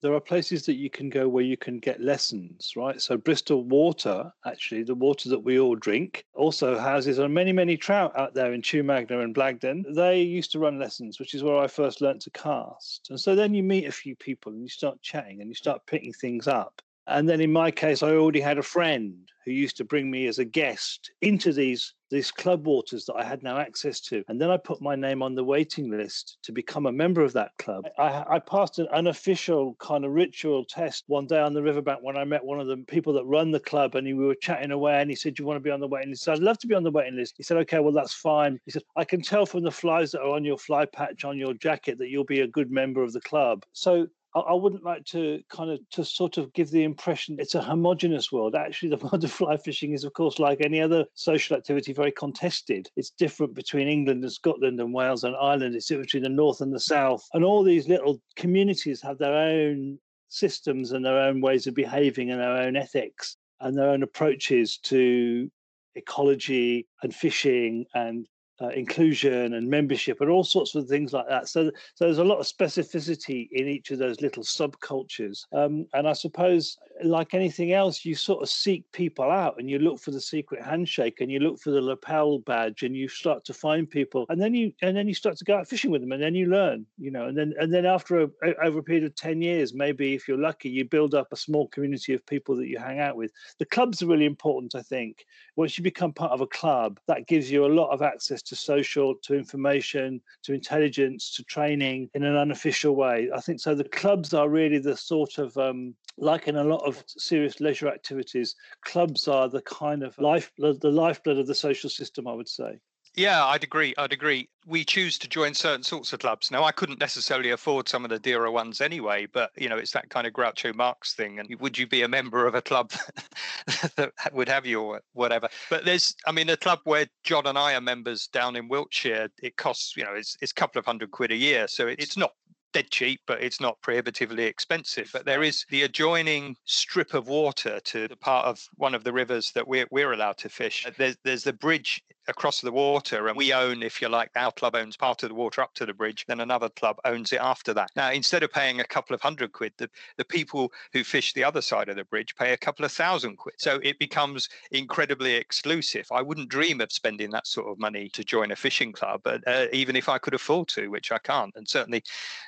[0.00, 3.00] There are places that you can go where you can get lessons, right?
[3.02, 7.76] So Bristol Water, actually, the water that we all drink, also houses on many, many
[7.76, 9.82] trout out there in Chew and Blagdon.
[9.94, 13.08] They used to run lessons, which is where I first learnt to cast.
[13.10, 15.86] And so then you meet a few people and you start chatting and you start
[15.86, 16.80] picking things up.
[17.08, 20.26] And then in my case, I already had a friend who used to bring me
[20.26, 24.24] as a guest into these these club waters that I had no access to.
[24.28, 27.34] And then I put my name on the waiting list to become a member of
[27.34, 27.86] that club.
[27.98, 32.16] I, I, passed an unofficial kind of ritual test one day on the riverbank when
[32.16, 35.00] I met one of the people that run the club and we were chatting away
[35.00, 36.28] and he said, you want to be on the waiting list?
[36.28, 37.34] I'd love to be on the waiting list.
[37.36, 38.58] He said, Okay, well, that's fine.
[38.64, 41.36] He said, I can tell from the flies that are on your fly patch on
[41.36, 43.64] your jacket that you'll be a good member of the club.
[43.74, 44.06] So
[44.40, 48.30] I wouldn't like to kind of to sort of give the impression it's a homogenous
[48.32, 48.54] world.
[48.54, 52.12] Actually, the world of fly fishing is, of course, like any other social activity, very
[52.12, 52.88] contested.
[52.96, 55.74] It's different between England and Scotland and Wales and Ireland.
[55.74, 59.34] It's different between the north and the south, and all these little communities have their
[59.34, 59.98] own
[60.28, 64.78] systems and their own ways of behaving and their own ethics and their own approaches
[64.78, 65.50] to
[65.94, 68.26] ecology and fishing and
[68.60, 71.48] uh, inclusion and membership and all sorts of things like that.
[71.48, 75.44] So, so there's a lot of specificity in each of those little subcultures.
[75.52, 79.78] Um, and I suppose, like anything else, you sort of seek people out and you
[79.78, 83.44] look for the secret handshake and you look for the lapel badge and you start
[83.44, 86.00] to find people and then you and then you start to go out fishing with
[86.00, 88.28] them and then you learn, you know, and then and then after a,
[88.62, 91.68] over a period of ten years, maybe if you're lucky, you build up a small
[91.68, 93.30] community of people that you hang out with.
[93.58, 95.24] The clubs are really important, I think.
[95.56, 98.56] Once you become part of a club, that gives you a lot of access to
[98.56, 103.28] social, to information, to intelligence, to training in an unofficial way.
[103.34, 103.74] I think so.
[103.74, 107.88] The clubs are really the sort of um, like in a lot of serious leisure
[107.88, 112.26] activities, clubs are the kind of life, the lifeblood of the social system.
[112.26, 112.78] I would say.
[113.14, 113.94] Yeah, I'd agree.
[113.98, 114.48] I'd agree.
[114.66, 116.50] We choose to join certain sorts of clubs.
[116.50, 119.92] Now, I couldn't necessarily afford some of the dearer ones anyway, but you know, it's
[119.92, 121.40] that kind of Groucho Marx thing.
[121.40, 122.92] And would you be a member of a club
[123.96, 125.48] that would have you or whatever?
[125.70, 129.28] But there's, I mean, a club where Jon and I are members down in Wiltshire,
[129.42, 131.66] it costs, you know, it's, it's a couple of hundred quid a year.
[131.66, 132.32] So it's not
[132.72, 135.10] dead cheap, but it's not prohibitively expensive.
[135.12, 139.12] But there is the adjoining strip of water to the part of one of the
[139.12, 140.86] rivers that we're, we're allowed to fish.
[140.96, 144.76] There's, there's the bridge across the water, and we own, if you like, our club
[144.76, 147.72] owns part of the water up to the bridge, then another club owns it after
[147.74, 147.90] that.
[147.96, 151.44] Now, instead of paying a couple of hundred quid, the, the people who fish the
[151.44, 153.54] other side of the bridge pay a couple of thousand quid.
[153.58, 156.06] So it becomes incredibly exclusive.
[156.12, 159.46] I wouldn't dream of spending that sort of money to join a fishing club, but
[159.46, 162.02] uh, even if I could afford to, which I can't, and certainly,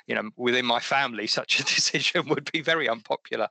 [0.07, 3.47] you know, within my family, such a decision would be very unpopular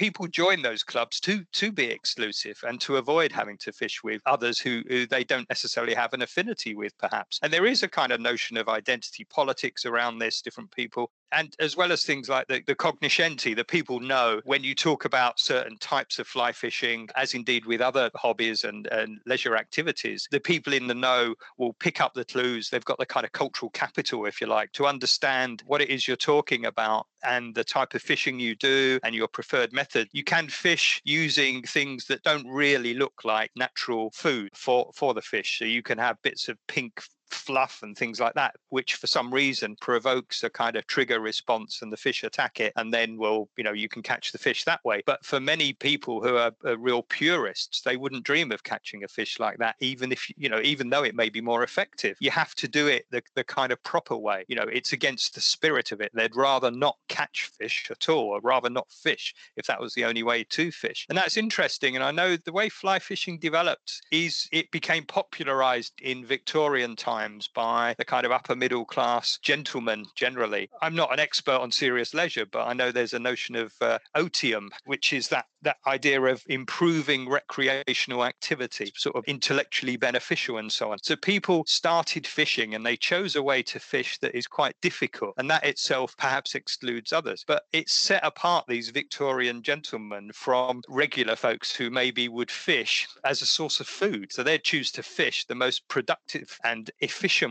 [0.00, 4.22] people join those clubs to to be exclusive and to avoid having to fish with
[4.24, 7.38] others who, who they don't necessarily have an affinity with, perhaps.
[7.42, 11.54] And there is a kind of notion of identity politics around this, different people and
[11.58, 15.38] as well as things like the, the cognoscenti, the people know when you talk about
[15.38, 20.40] certain types of fly fishing, as indeed with other hobbies and, and leisure activities, the
[20.40, 22.68] people in the know will pick up the clues.
[22.68, 26.06] They've got the kind of cultural capital, if you like, to understand what it is
[26.06, 30.08] you're talking about and the type of fishing you do and your preferred method.
[30.12, 35.22] You can fish using things that don't really look like natural food for, for the
[35.22, 35.58] fish.
[35.58, 37.02] So you can have bits of pink
[37.32, 41.82] fluff and things like that, which for some reason provokes a kind of trigger response
[41.82, 42.72] and the fish attack it.
[42.76, 45.02] And then, well, you know, you can catch the fish that way.
[45.06, 49.08] But for many people who are, are real purists, they wouldn't dream of catching a
[49.08, 52.16] fish like that, even if, you know, even though it may be more effective.
[52.20, 54.44] You have to do it the, the kind of proper way.
[54.48, 56.10] You know, it's against the spirit of it.
[56.14, 60.04] They'd rather not catch fish at all, or rather not fish if that was the
[60.04, 61.06] only way to fish.
[61.08, 61.94] And that's interesting.
[61.96, 67.19] And I know the way fly fishing developed is it became popularized in Victorian times
[67.20, 70.70] times by the kind of upper middle class gentlemen generally.
[70.80, 73.98] I'm not an expert on serious leisure, but I know there's a notion of uh,
[74.16, 80.72] otium, which is that that idea of improving recreational activity, sort of intellectually beneficial and
[80.72, 80.98] so on.
[81.02, 85.34] So people started fishing and they chose a way to fish that is quite difficult.
[85.36, 87.44] And that itself perhaps excludes others.
[87.46, 93.42] But it set apart these Victorian gentlemen from regular folks who maybe would fish as
[93.42, 94.32] a source of food.
[94.32, 97.09] So they'd choose to fish the most productive and efficient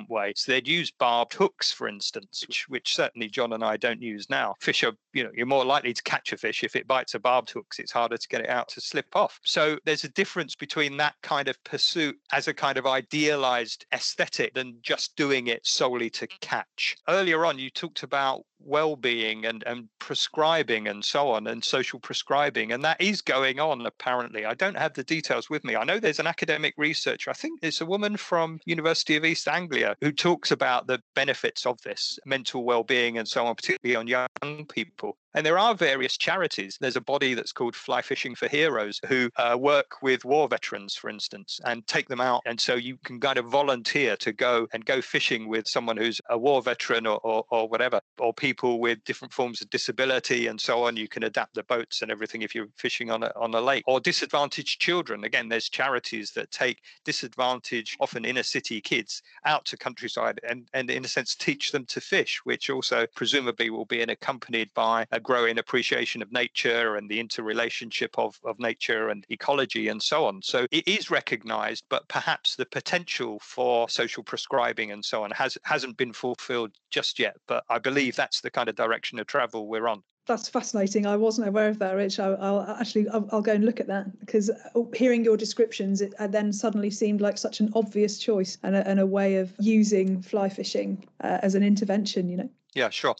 [0.10, 0.34] way.
[0.36, 4.30] So they'd use barbed hooks, for instance, which, which certainly Jon and I don't use
[4.30, 4.55] now.
[4.60, 7.20] Fish are, you know, you're more likely to catch a fish if it bites a
[7.20, 7.68] barbed hook.
[7.78, 9.39] It's harder to get it out to slip off.
[9.43, 14.53] So there's a difference between that kind of pursuit as a kind of idealized aesthetic
[14.53, 16.95] than just doing it solely to catch.
[17.07, 22.72] Earlier on, you talked about well-being and, and prescribing and so on and social prescribing
[22.72, 24.45] and that is going on apparently.
[24.45, 25.76] I don't have the details with me.
[25.76, 29.47] I know there's an academic researcher i think it's a woman from university of east
[29.47, 34.07] anglia who talks about the benefits of this mental well-being and so on particularly on
[34.07, 36.77] young people and there are various charities.
[36.80, 40.95] There's a body that's called Fly Fishing for Heroes who uh, work with war veterans,
[40.95, 42.41] for instance, and take them out.
[42.45, 46.19] And so you can kind of volunteer to go and go fishing with someone who's
[46.30, 50.59] a war veteran or, or, or whatever, or people with different forms of disability and
[50.59, 50.97] so on.
[50.97, 53.84] You can adapt the boats and everything if you're fishing on a, on a lake.
[53.88, 55.23] Or disadvantaged children.
[55.23, 60.89] Again, there's charities that take disadvantaged, often inner city kids out to countryside and, and
[60.89, 65.18] in a sense, teach them to fish, which also presumably will be accompanied by a
[65.20, 70.41] growing appreciation of nature and the interrelationship of, of nature and ecology and so on.
[70.41, 75.57] So it is recognized, but perhaps the potential for social prescribing and so on has,
[75.63, 77.38] hasn't been fulfilled just yet.
[77.47, 81.07] But I believe that's the kind of direction of travel we're on that's fascinating.
[81.07, 82.20] I wasn't aware of that, Rich.
[82.20, 86.01] I, will actually I'll, I'll, go and look at that because uh, hearing your descriptions,
[86.01, 89.51] it then suddenly seemed like such an obvious choice and a, and a way of
[89.59, 92.30] using fly fishing uh, as an intervention.
[92.30, 92.49] You know.
[92.76, 93.15] Yeah, sure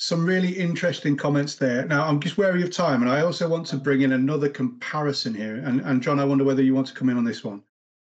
[0.00, 1.84] some really interesting comments there.
[1.84, 5.34] Now, I'm just wary of time, and I also want to bring in another comparison
[5.34, 5.56] here.
[5.56, 7.64] And, and Jon, I wonder whether you want to come in on this one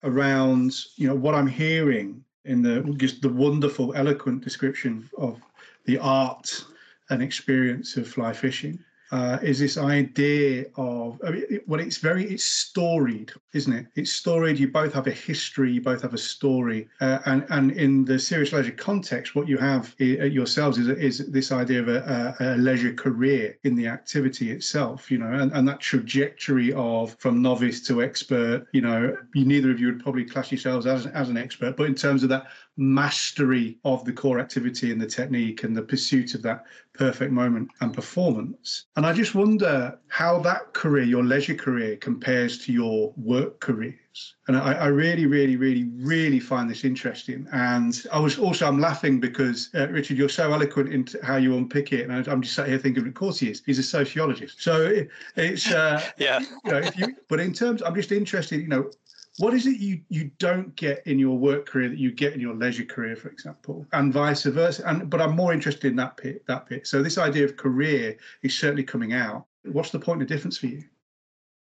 [0.04, 5.40] around, you know, what I'm hearing in the just the wonderful, eloquent description of
[5.84, 6.64] the art
[7.10, 8.78] and experience of fly fishing
[9.12, 13.86] uh, is this idea of I mean, well, it's very it's storied, isn't it?
[13.94, 14.58] It's storied.
[14.58, 15.70] You both have a history.
[15.70, 19.58] You both have a story, uh, and and in the serious leisure context, what you
[19.58, 24.50] have uh, yourselves is is this idea of a, a, leisure career in the activity
[24.50, 25.10] itself.
[25.10, 28.66] You know, and, and that trajectory of from novice to expert.
[28.72, 31.84] You know, you, neither of you would probably class yourselves as as an expert, but
[31.84, 32.46] in terms of that
[32.76, 36.64] mastery of the core activity and the technique and the pursuit of that
[36.94, 38.86] perfect moment and performance.
[38.96, 43.96] And I just wonder how that career, your leisure career, compares to your work careers.
[44.46, 47.46] And I, I really, really, really, really find this interesting.
[47.52, 51.56] And I was also I'm laughing because uh, Richard, you're so eloquent in how you
[51.56, 53.62] unpick it, and I'm just sat here thinking, of course he is.
[53.64, 56.40] He's a sociologist, so it, it's uh, yeah.
[56.40, 58.60] You know, if you, but in terms, I'm just interested.
[58.60, 58.90] You know,
[59.38, 62.40] what is it you you don't get in your work career that you get in
[62.40, 64.82] your leisure career for example and vice versa?
[64.86, 68.16] And but i'm more interested in that bit that bit so this idea of career
[68.42, 69.46] is certainly coming out.
[69.64, 70.82] What's the point of difference for you?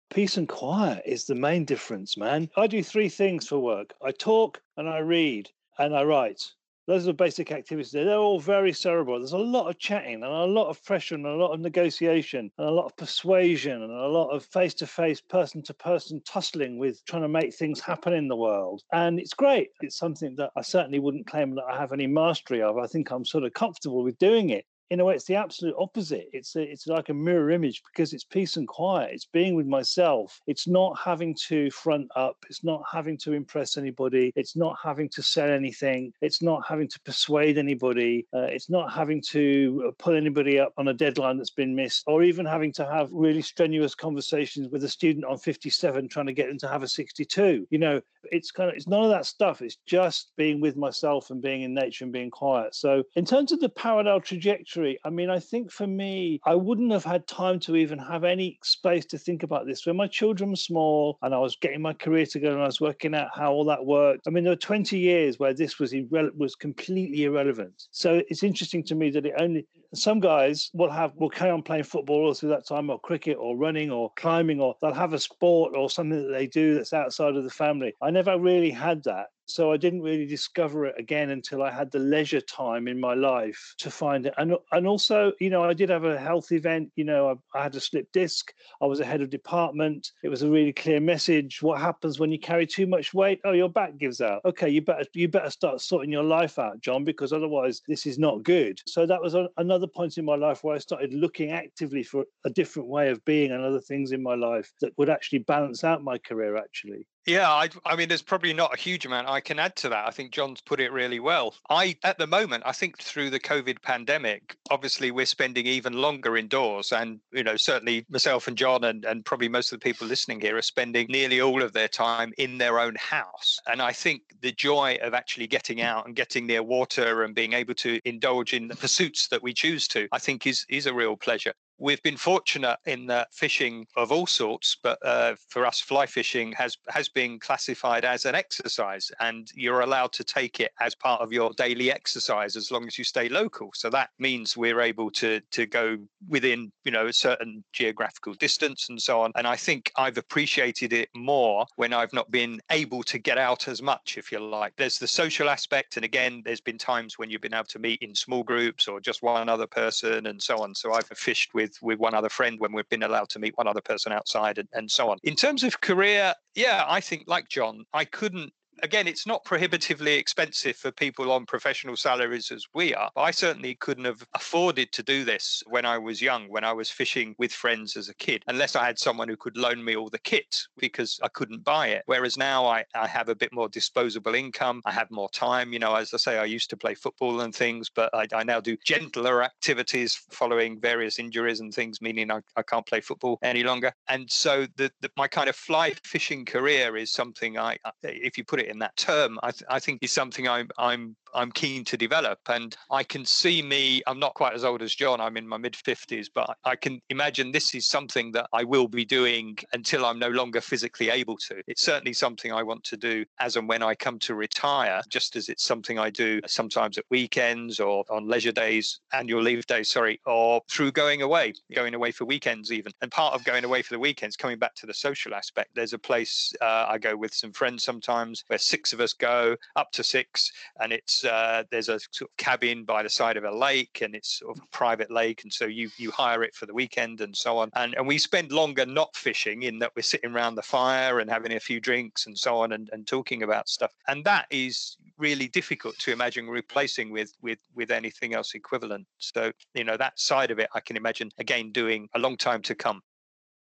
[0.10, 2.50] Peace and quiet is the main difference man.
[2.58, 3.94] I do three things for work.
[4.04, 6.42] I talk and i read and i write
[6.88, 7.92] those are the basic activities.
[7.92, 9.20] They're all very cerebral.
[9.20, 12.52] There's a lot of chatting and a lot of pressure and a lot of negotiation
[12.58, 16.22] and a lot of persuasion and a lot of face to face, person to person
[16.26, 18.82] tussling with trying to make things happen in the world.
[18.92, 19.70] And it's great.
[19.82, 22.78] It's something that I certainly wouldn't claim that I have any mastery of.
[22.78, 25.74] I think I'm sort of comfortable with doing it in a way, it's the absolute
[25.80, 26.28] opposite.
[26.34, 29.12] It's a, it's like a mirror image because it's peace and quiet.
[29.14, 30.42] It's being with myself.
[30.48, 32.36] It's not having to front up.
[32.50, 34.34] It's not having to impress anybody.
[34.36, 36.12] It's not having to sell anything.
[36.20, 38.28] It's not having to persuade anybody.
[38.36, 42.04] Uh, it's not having to uh, pull anybody up on a deadline that's been missed,
[42.06, 46.34] or even having to have really strenuous conversations with a student on 57 trying to
[46.34, 47.66] get them to have a 62.
[47.70, 49.62] You know, it's kind of it's none of that stuff.
[49.62, 52.76] It's just being with myself and being in nature and being quiet.
[52.76, 56.92] So in terms of the parallel trajectory, I mean, I think for me, I wouldn't
[56.92, 59.86] have had time to even have any space to think about this.
[59.86, 62.82] When my children were small and I was getting my career together and I was
[62.82, 64.28] working out how all that worked.
[64.28, 67.88] I mean, there were 20 years where this was irre- was completely irrelevant.
[67.92, 71.64] So it's interesting to me that it only some guys will have will carry on
[71.64, 75.14] playing football all through that time, or cricket, or running, or climbing, or they'll have
[75.14, 77.94] a sport or something that they do that's outside of the family.
[78.02, 79.28] I never really had that.
[79.52, 83.14] So I didn't really discover it again until I had the leisure time in my
[83.14, 84.34] life to find it.
[84.38, 86.92] And and also, you know, I did have a health event.
[86.96, 88.54] You know, I, I had a slip disc.
[88.82, 90.12] I was a head of department.
[90.24, 91.62] It was a really clear message.
[91.62, 93.42] What happens when you carry too much weight?
[93.44, 94.42] Oh, your back gives out.
[94.46, 98.18] Okay, you better you better start sorting your life out, Jon, because otherwise this is
[98.18, 98.80] not good.
[98.88, 102.26] So that was a, another point in my life where I started looking actively for
[102.46, 105.84] a different way of being and other things in my life that would actually balance
[105.84, 106.58] out my career.
[106.58, 107.08] Actually.
[107.28, 110.08] Yeah, I, I, mean, there's probably not a huge amount I can add to that.
[110.08, 111.54] I think Jon's put it really well.
[111.70, 116.36] I, at the moment, I think through the COVID pandemic, obviously we're spending even longer
[116.36, 116.92] indoors.
[116.92, 120.42] And, you know, certainly myself and Jon and, and probably most of the people listening
[120.42, 123.60] here are spending nearly all of their time in their own house.
[123.68, 127.54] And I think the joy of actually getting out and getting near water and being
[127.54, 130.94] able to indulge in the pursuits that we choose to, I think is, is a
[130.94, 135.80] real pleasure we've been fortunate in that fishing of all sorts, but uh, for us,
[135.82, 140.72] fly fishing has has been classified as an exercise, and you're allowed to take it
[140.80, 143.72] as part of your daily exercise as long as you stay local.
[143.74, 145.98] So that means we're able to to go
[146.30, 149.32] within you know a certain geographical distance and so on.
[149.36, 153.68] And I think I've appreciated it more when I've not been able to get out
[153.68, 154.74] as much, if you like.
[154.78, 158.02] There's the social aspect, and again, there's been times when you've been able to meet
[158.04, 160.76] in small groups or just one other person and so on.
[160.76, 163.58] So I've fished with with with one other friend when we've been allowed to meet
[163.58, 165.18] one other person outside and, and so on.
[165.24, 168.54] In terms of career, yeah, I think like John, I couldn't
[168.84, 173.10] again, it's not prohibitively expensive for people on professional salaries as we are.
[173.16, 176.90] I certainly couldn't have afforded to do this when I was young, when I was
[176.90, 180.10] fishing with friends as a kid, unless I had someone who could loan me all
[180.10, 182.04] the kit because I couldn't buy it.
[182.06, 184.82] Whereas now I, I have a bit more disposable income.
[184.86, 185.74] I have more time.
[185.74, 188.44] You know, as I say, I used to play football and things, but I, I
[188.44, 193.40] now do gentler activities following various injuries and things, meaning I, I can't play football
[193.42, 193.94] any longer.
[194.08, 198.44] And so the, the, my kind of fly fishing career is something I, if you
[198.44, 201.84] put it in that term, I, th- I think is something I'm I'm I'm keen
[201.86, 202.40] to develop.
[202.50, 205.58] And I can see me, I'm not quite as old as Jon, I'm in my
[205.58, 210.06] mid 50s, but I can imagine this is something that I will be doing until
[210.06, 211.62] I'm no longer physically able to.
[211.68, 215.36] It's certainly something I want to do as and when I come to retire, just
[215.36, 219.90] as it's something I do sometimes at weekends or on leisure days, annual leave days,
[219.90, 222.92] sorry, or through going away, going away for weekends even.
[223.02, 225.94] And part of going away for the weekends, coming back to the social aspect, there's
[225.94, 229.92] a place uh, I go with some friends sometimes where six of us go, up
[229.94, 233.52] to six, and it's uh, there's a sort of cabin by the side of a
[233.52, 236.66] lake, and it's sort of a private lake, and so you you hire it for
[236.66, 237.70] the weekend and so on.
[237.76, 241.30] And and we spend longer not fishing in that we're sitting around the fire and
[241.30, 243.92] having a few drinks and so on, and, and talking about stuff.
[244.08, 249.08] And that is really difficult to imagine replacing with with with anything else equivalent.
[249.18, 252.62] So you know that side of it, I can imagine again doing a long time
[252.64, 253.02] to come.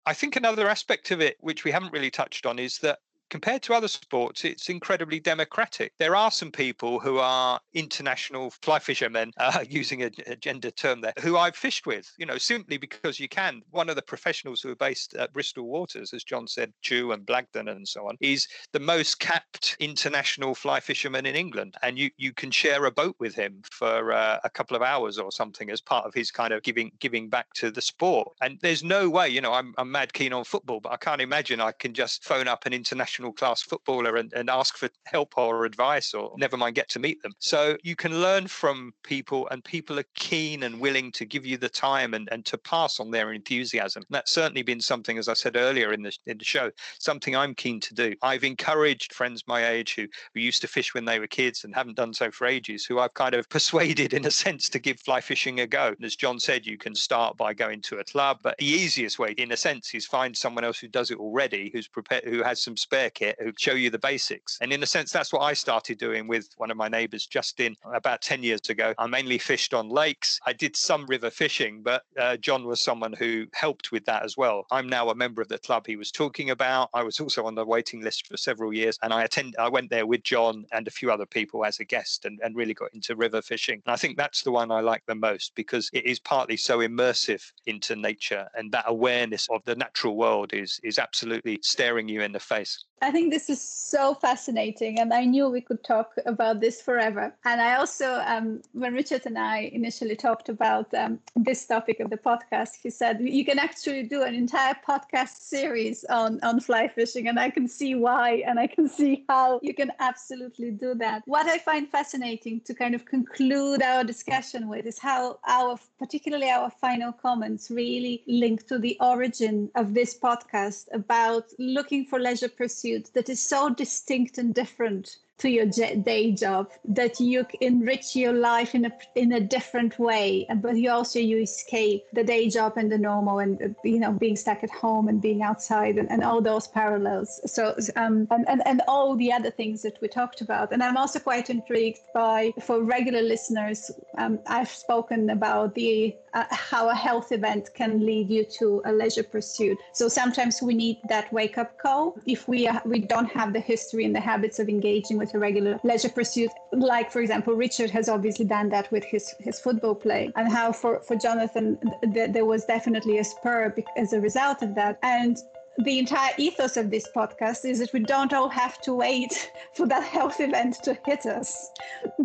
[0.07, 3.01] I think another aspect of it, which we haven't really touched on, is that
[3.31, 5.93] compared to other sports, it's incredibly democratic.
[5.99, 11.01] There are some people who are international fly fishermen, uh, using a, a, gender term
[11.01, 13.63] there, who I've fished with, you know, simply because you can.
[13.71, 17.27] One of the professionals who are based at Bristol Waters, as Jon said, Chew and
[17.27, 21.75] Blagdon and so on, is the most capped international fly fisherman in England.
[21.83, 25.19] And you, you can share a boat with him for uh, a couple of hours
[25.19, 28.29] or something as part of his kind of giving giving back to the sport.
[28.41, 31.21] And there's no way, you know, I'm, I'm mad keen on football, but I can't
[31.21, 34.89] imagine I can just phone up an international professional class footballer and, and ask for
[35.07, 37.33] help or advice or never mind get to meet them.
[37.41, 41.57] So you can learn from people and people are keen and willing to give you
[41.57, 44.05] the time and, and to pass on their enthusiasm.
[44.09, 47.35] And that's certainly been something, as I said earlier in the, in the show, something
[47.35, 48.15] I'm keen to do.
[48.23, 51.75] I've encouraged friends my age who, who used to fish when they were kids and
[51.75, 55.01] haven't done so for ages, who I've kind of persuaded in a sense to give
[55.01, 55.89] fly fishing a go.
[55.89, 59.19] And as Jon said, you can start by going to a club, but the easiest
[59.19, 62.43] way, in a sense, is find someone else who does it already, who's prepared, who
[62.45, 64.59] has some spare repair kit who show you the basics.
[64.61, 67.77] And in a sense, that's what I started doing with one of my neighbors, Justin,
[67.95, 68.95] about 10 years ago.
[68.99, 70.41] I mainly fished on lakes.
[70.47, 74.37] I did some river fishing, but uh, Jon was someone who helped with that as
[74.37, 74.67] well.
[74.71, 76.91] I'm now a member of the club he was talking about.
[76.95, 79.57] I was also on the waiting list for several years, and I attend.
[79.59, 82.57] I went there with Jon and a few other people as a guest, and, and
[82.57, 83.83] really got into river fishing.
[83.87, 86.79] And I think that's the one I like the most because it is partly so
[86.79, 92.23] immersive into nature, and that awareness of the natural world is is absolutely staring you
[92.23, 92.85] in the face.
[93.01, 97.33] I think this is so fascinating, and I knew we could talk about this forever.
[97.45, 102.11] And I also, um, when Richard and I initially talked about um, this topic of
[102.11, 106.89] the podcast, he said you can actually do an entire podcast series on on fly
[106.89, 110.95] fishing, and I can see why, and I can see how you can absolutely do
[110.95, 111.23] that.
[111.27, 116.51] What I find fascinating to kind of conclude our discussion with is how our, particularly
[116.51, 122.49] our final comments, really link to the origin of this podcast about looking for leisure
[122.49, 128.33] pursuits that is so distinct and different to your day job that you enrich your
[128.33, 132.73] life in a in a different way but you also you escape the day job
[132.77, 136.25] and the normal and you know being stuck at home and being outside and, and
[136.25, 137.41] all those parallels.
[137.47, 140.73] So um and, and and all the other things that we talked about.
[140.73, 146.45] And i'm also quite intrigued by for regular listeners um, i've spoken about the uh,
[146.51, 149.79] how a health event can lead you to a leisure pursuit.
[149.93, 152.17] So sometimes we need that wake up call.
[152.27, 155.35] If we uh, we don't have the history and the habits of engaging with with
[155.35, 156.51] a regular leisure pursuit.
[156.73, 160.73] Like, for example, Richard has obviously done that with his, his football play, and how
[160.73, 161.79] for, for Jonathan,
[162.15, 164.99] th- there was definitely a spur as a result of that.
[165.03, 165.37] And
[165.85, 169.87] the entire ethos of this podcast is that we don't all have to wait for
[169.87, 171.71] that health event to hit us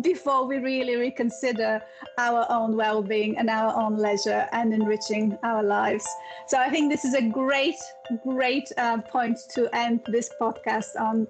[0.00, 1.80] before we really reconsider
[2.18, 6.04] our own well-being and our own leisure and enriching our lives
[6.48, 7.76] so i think this is a great
[8.24, 11.24] great uh, point to end this podcast on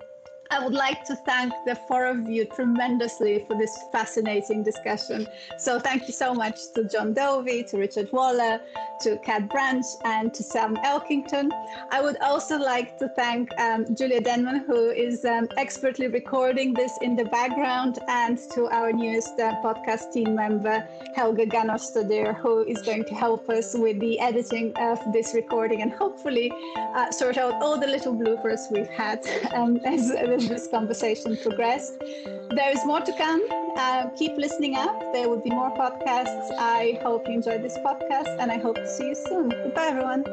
[0.54, 5.26] I would like to thank the four of you tremendously for this fascinating discussion.
[5.58, 8.60] So thank you so much to Jon Dovey, to Richard Waller,
[9.00, 11.50] to Kat Branch, and to Sam Elkington.
[11.90, 16.92] I would also like to thank um, Julia Denman, who is um, expertly recording this
[17.02, 20.86] in the background, and to our newest uh, podcast team member,
[21.16, 25.90] Helga Ganostadir, who is going to help us with the editing of this recording and
[25.90, 26.52] hopefully
[26.94, 29.18] uh, sort out all the little bloopers we've had
[29.54, 31.98] um, as, as this conversation progressed.
[31.98, 33.42] There is more to come.
[33.76, 34.98] Uh, keep listening up.
[35.12, 36.50] There will be more podcasts.
[36.58, 39.48] I hope you enjoyed this podcast and I hope to see you soon.
[39.48, 40.24] Goodbye, everyone.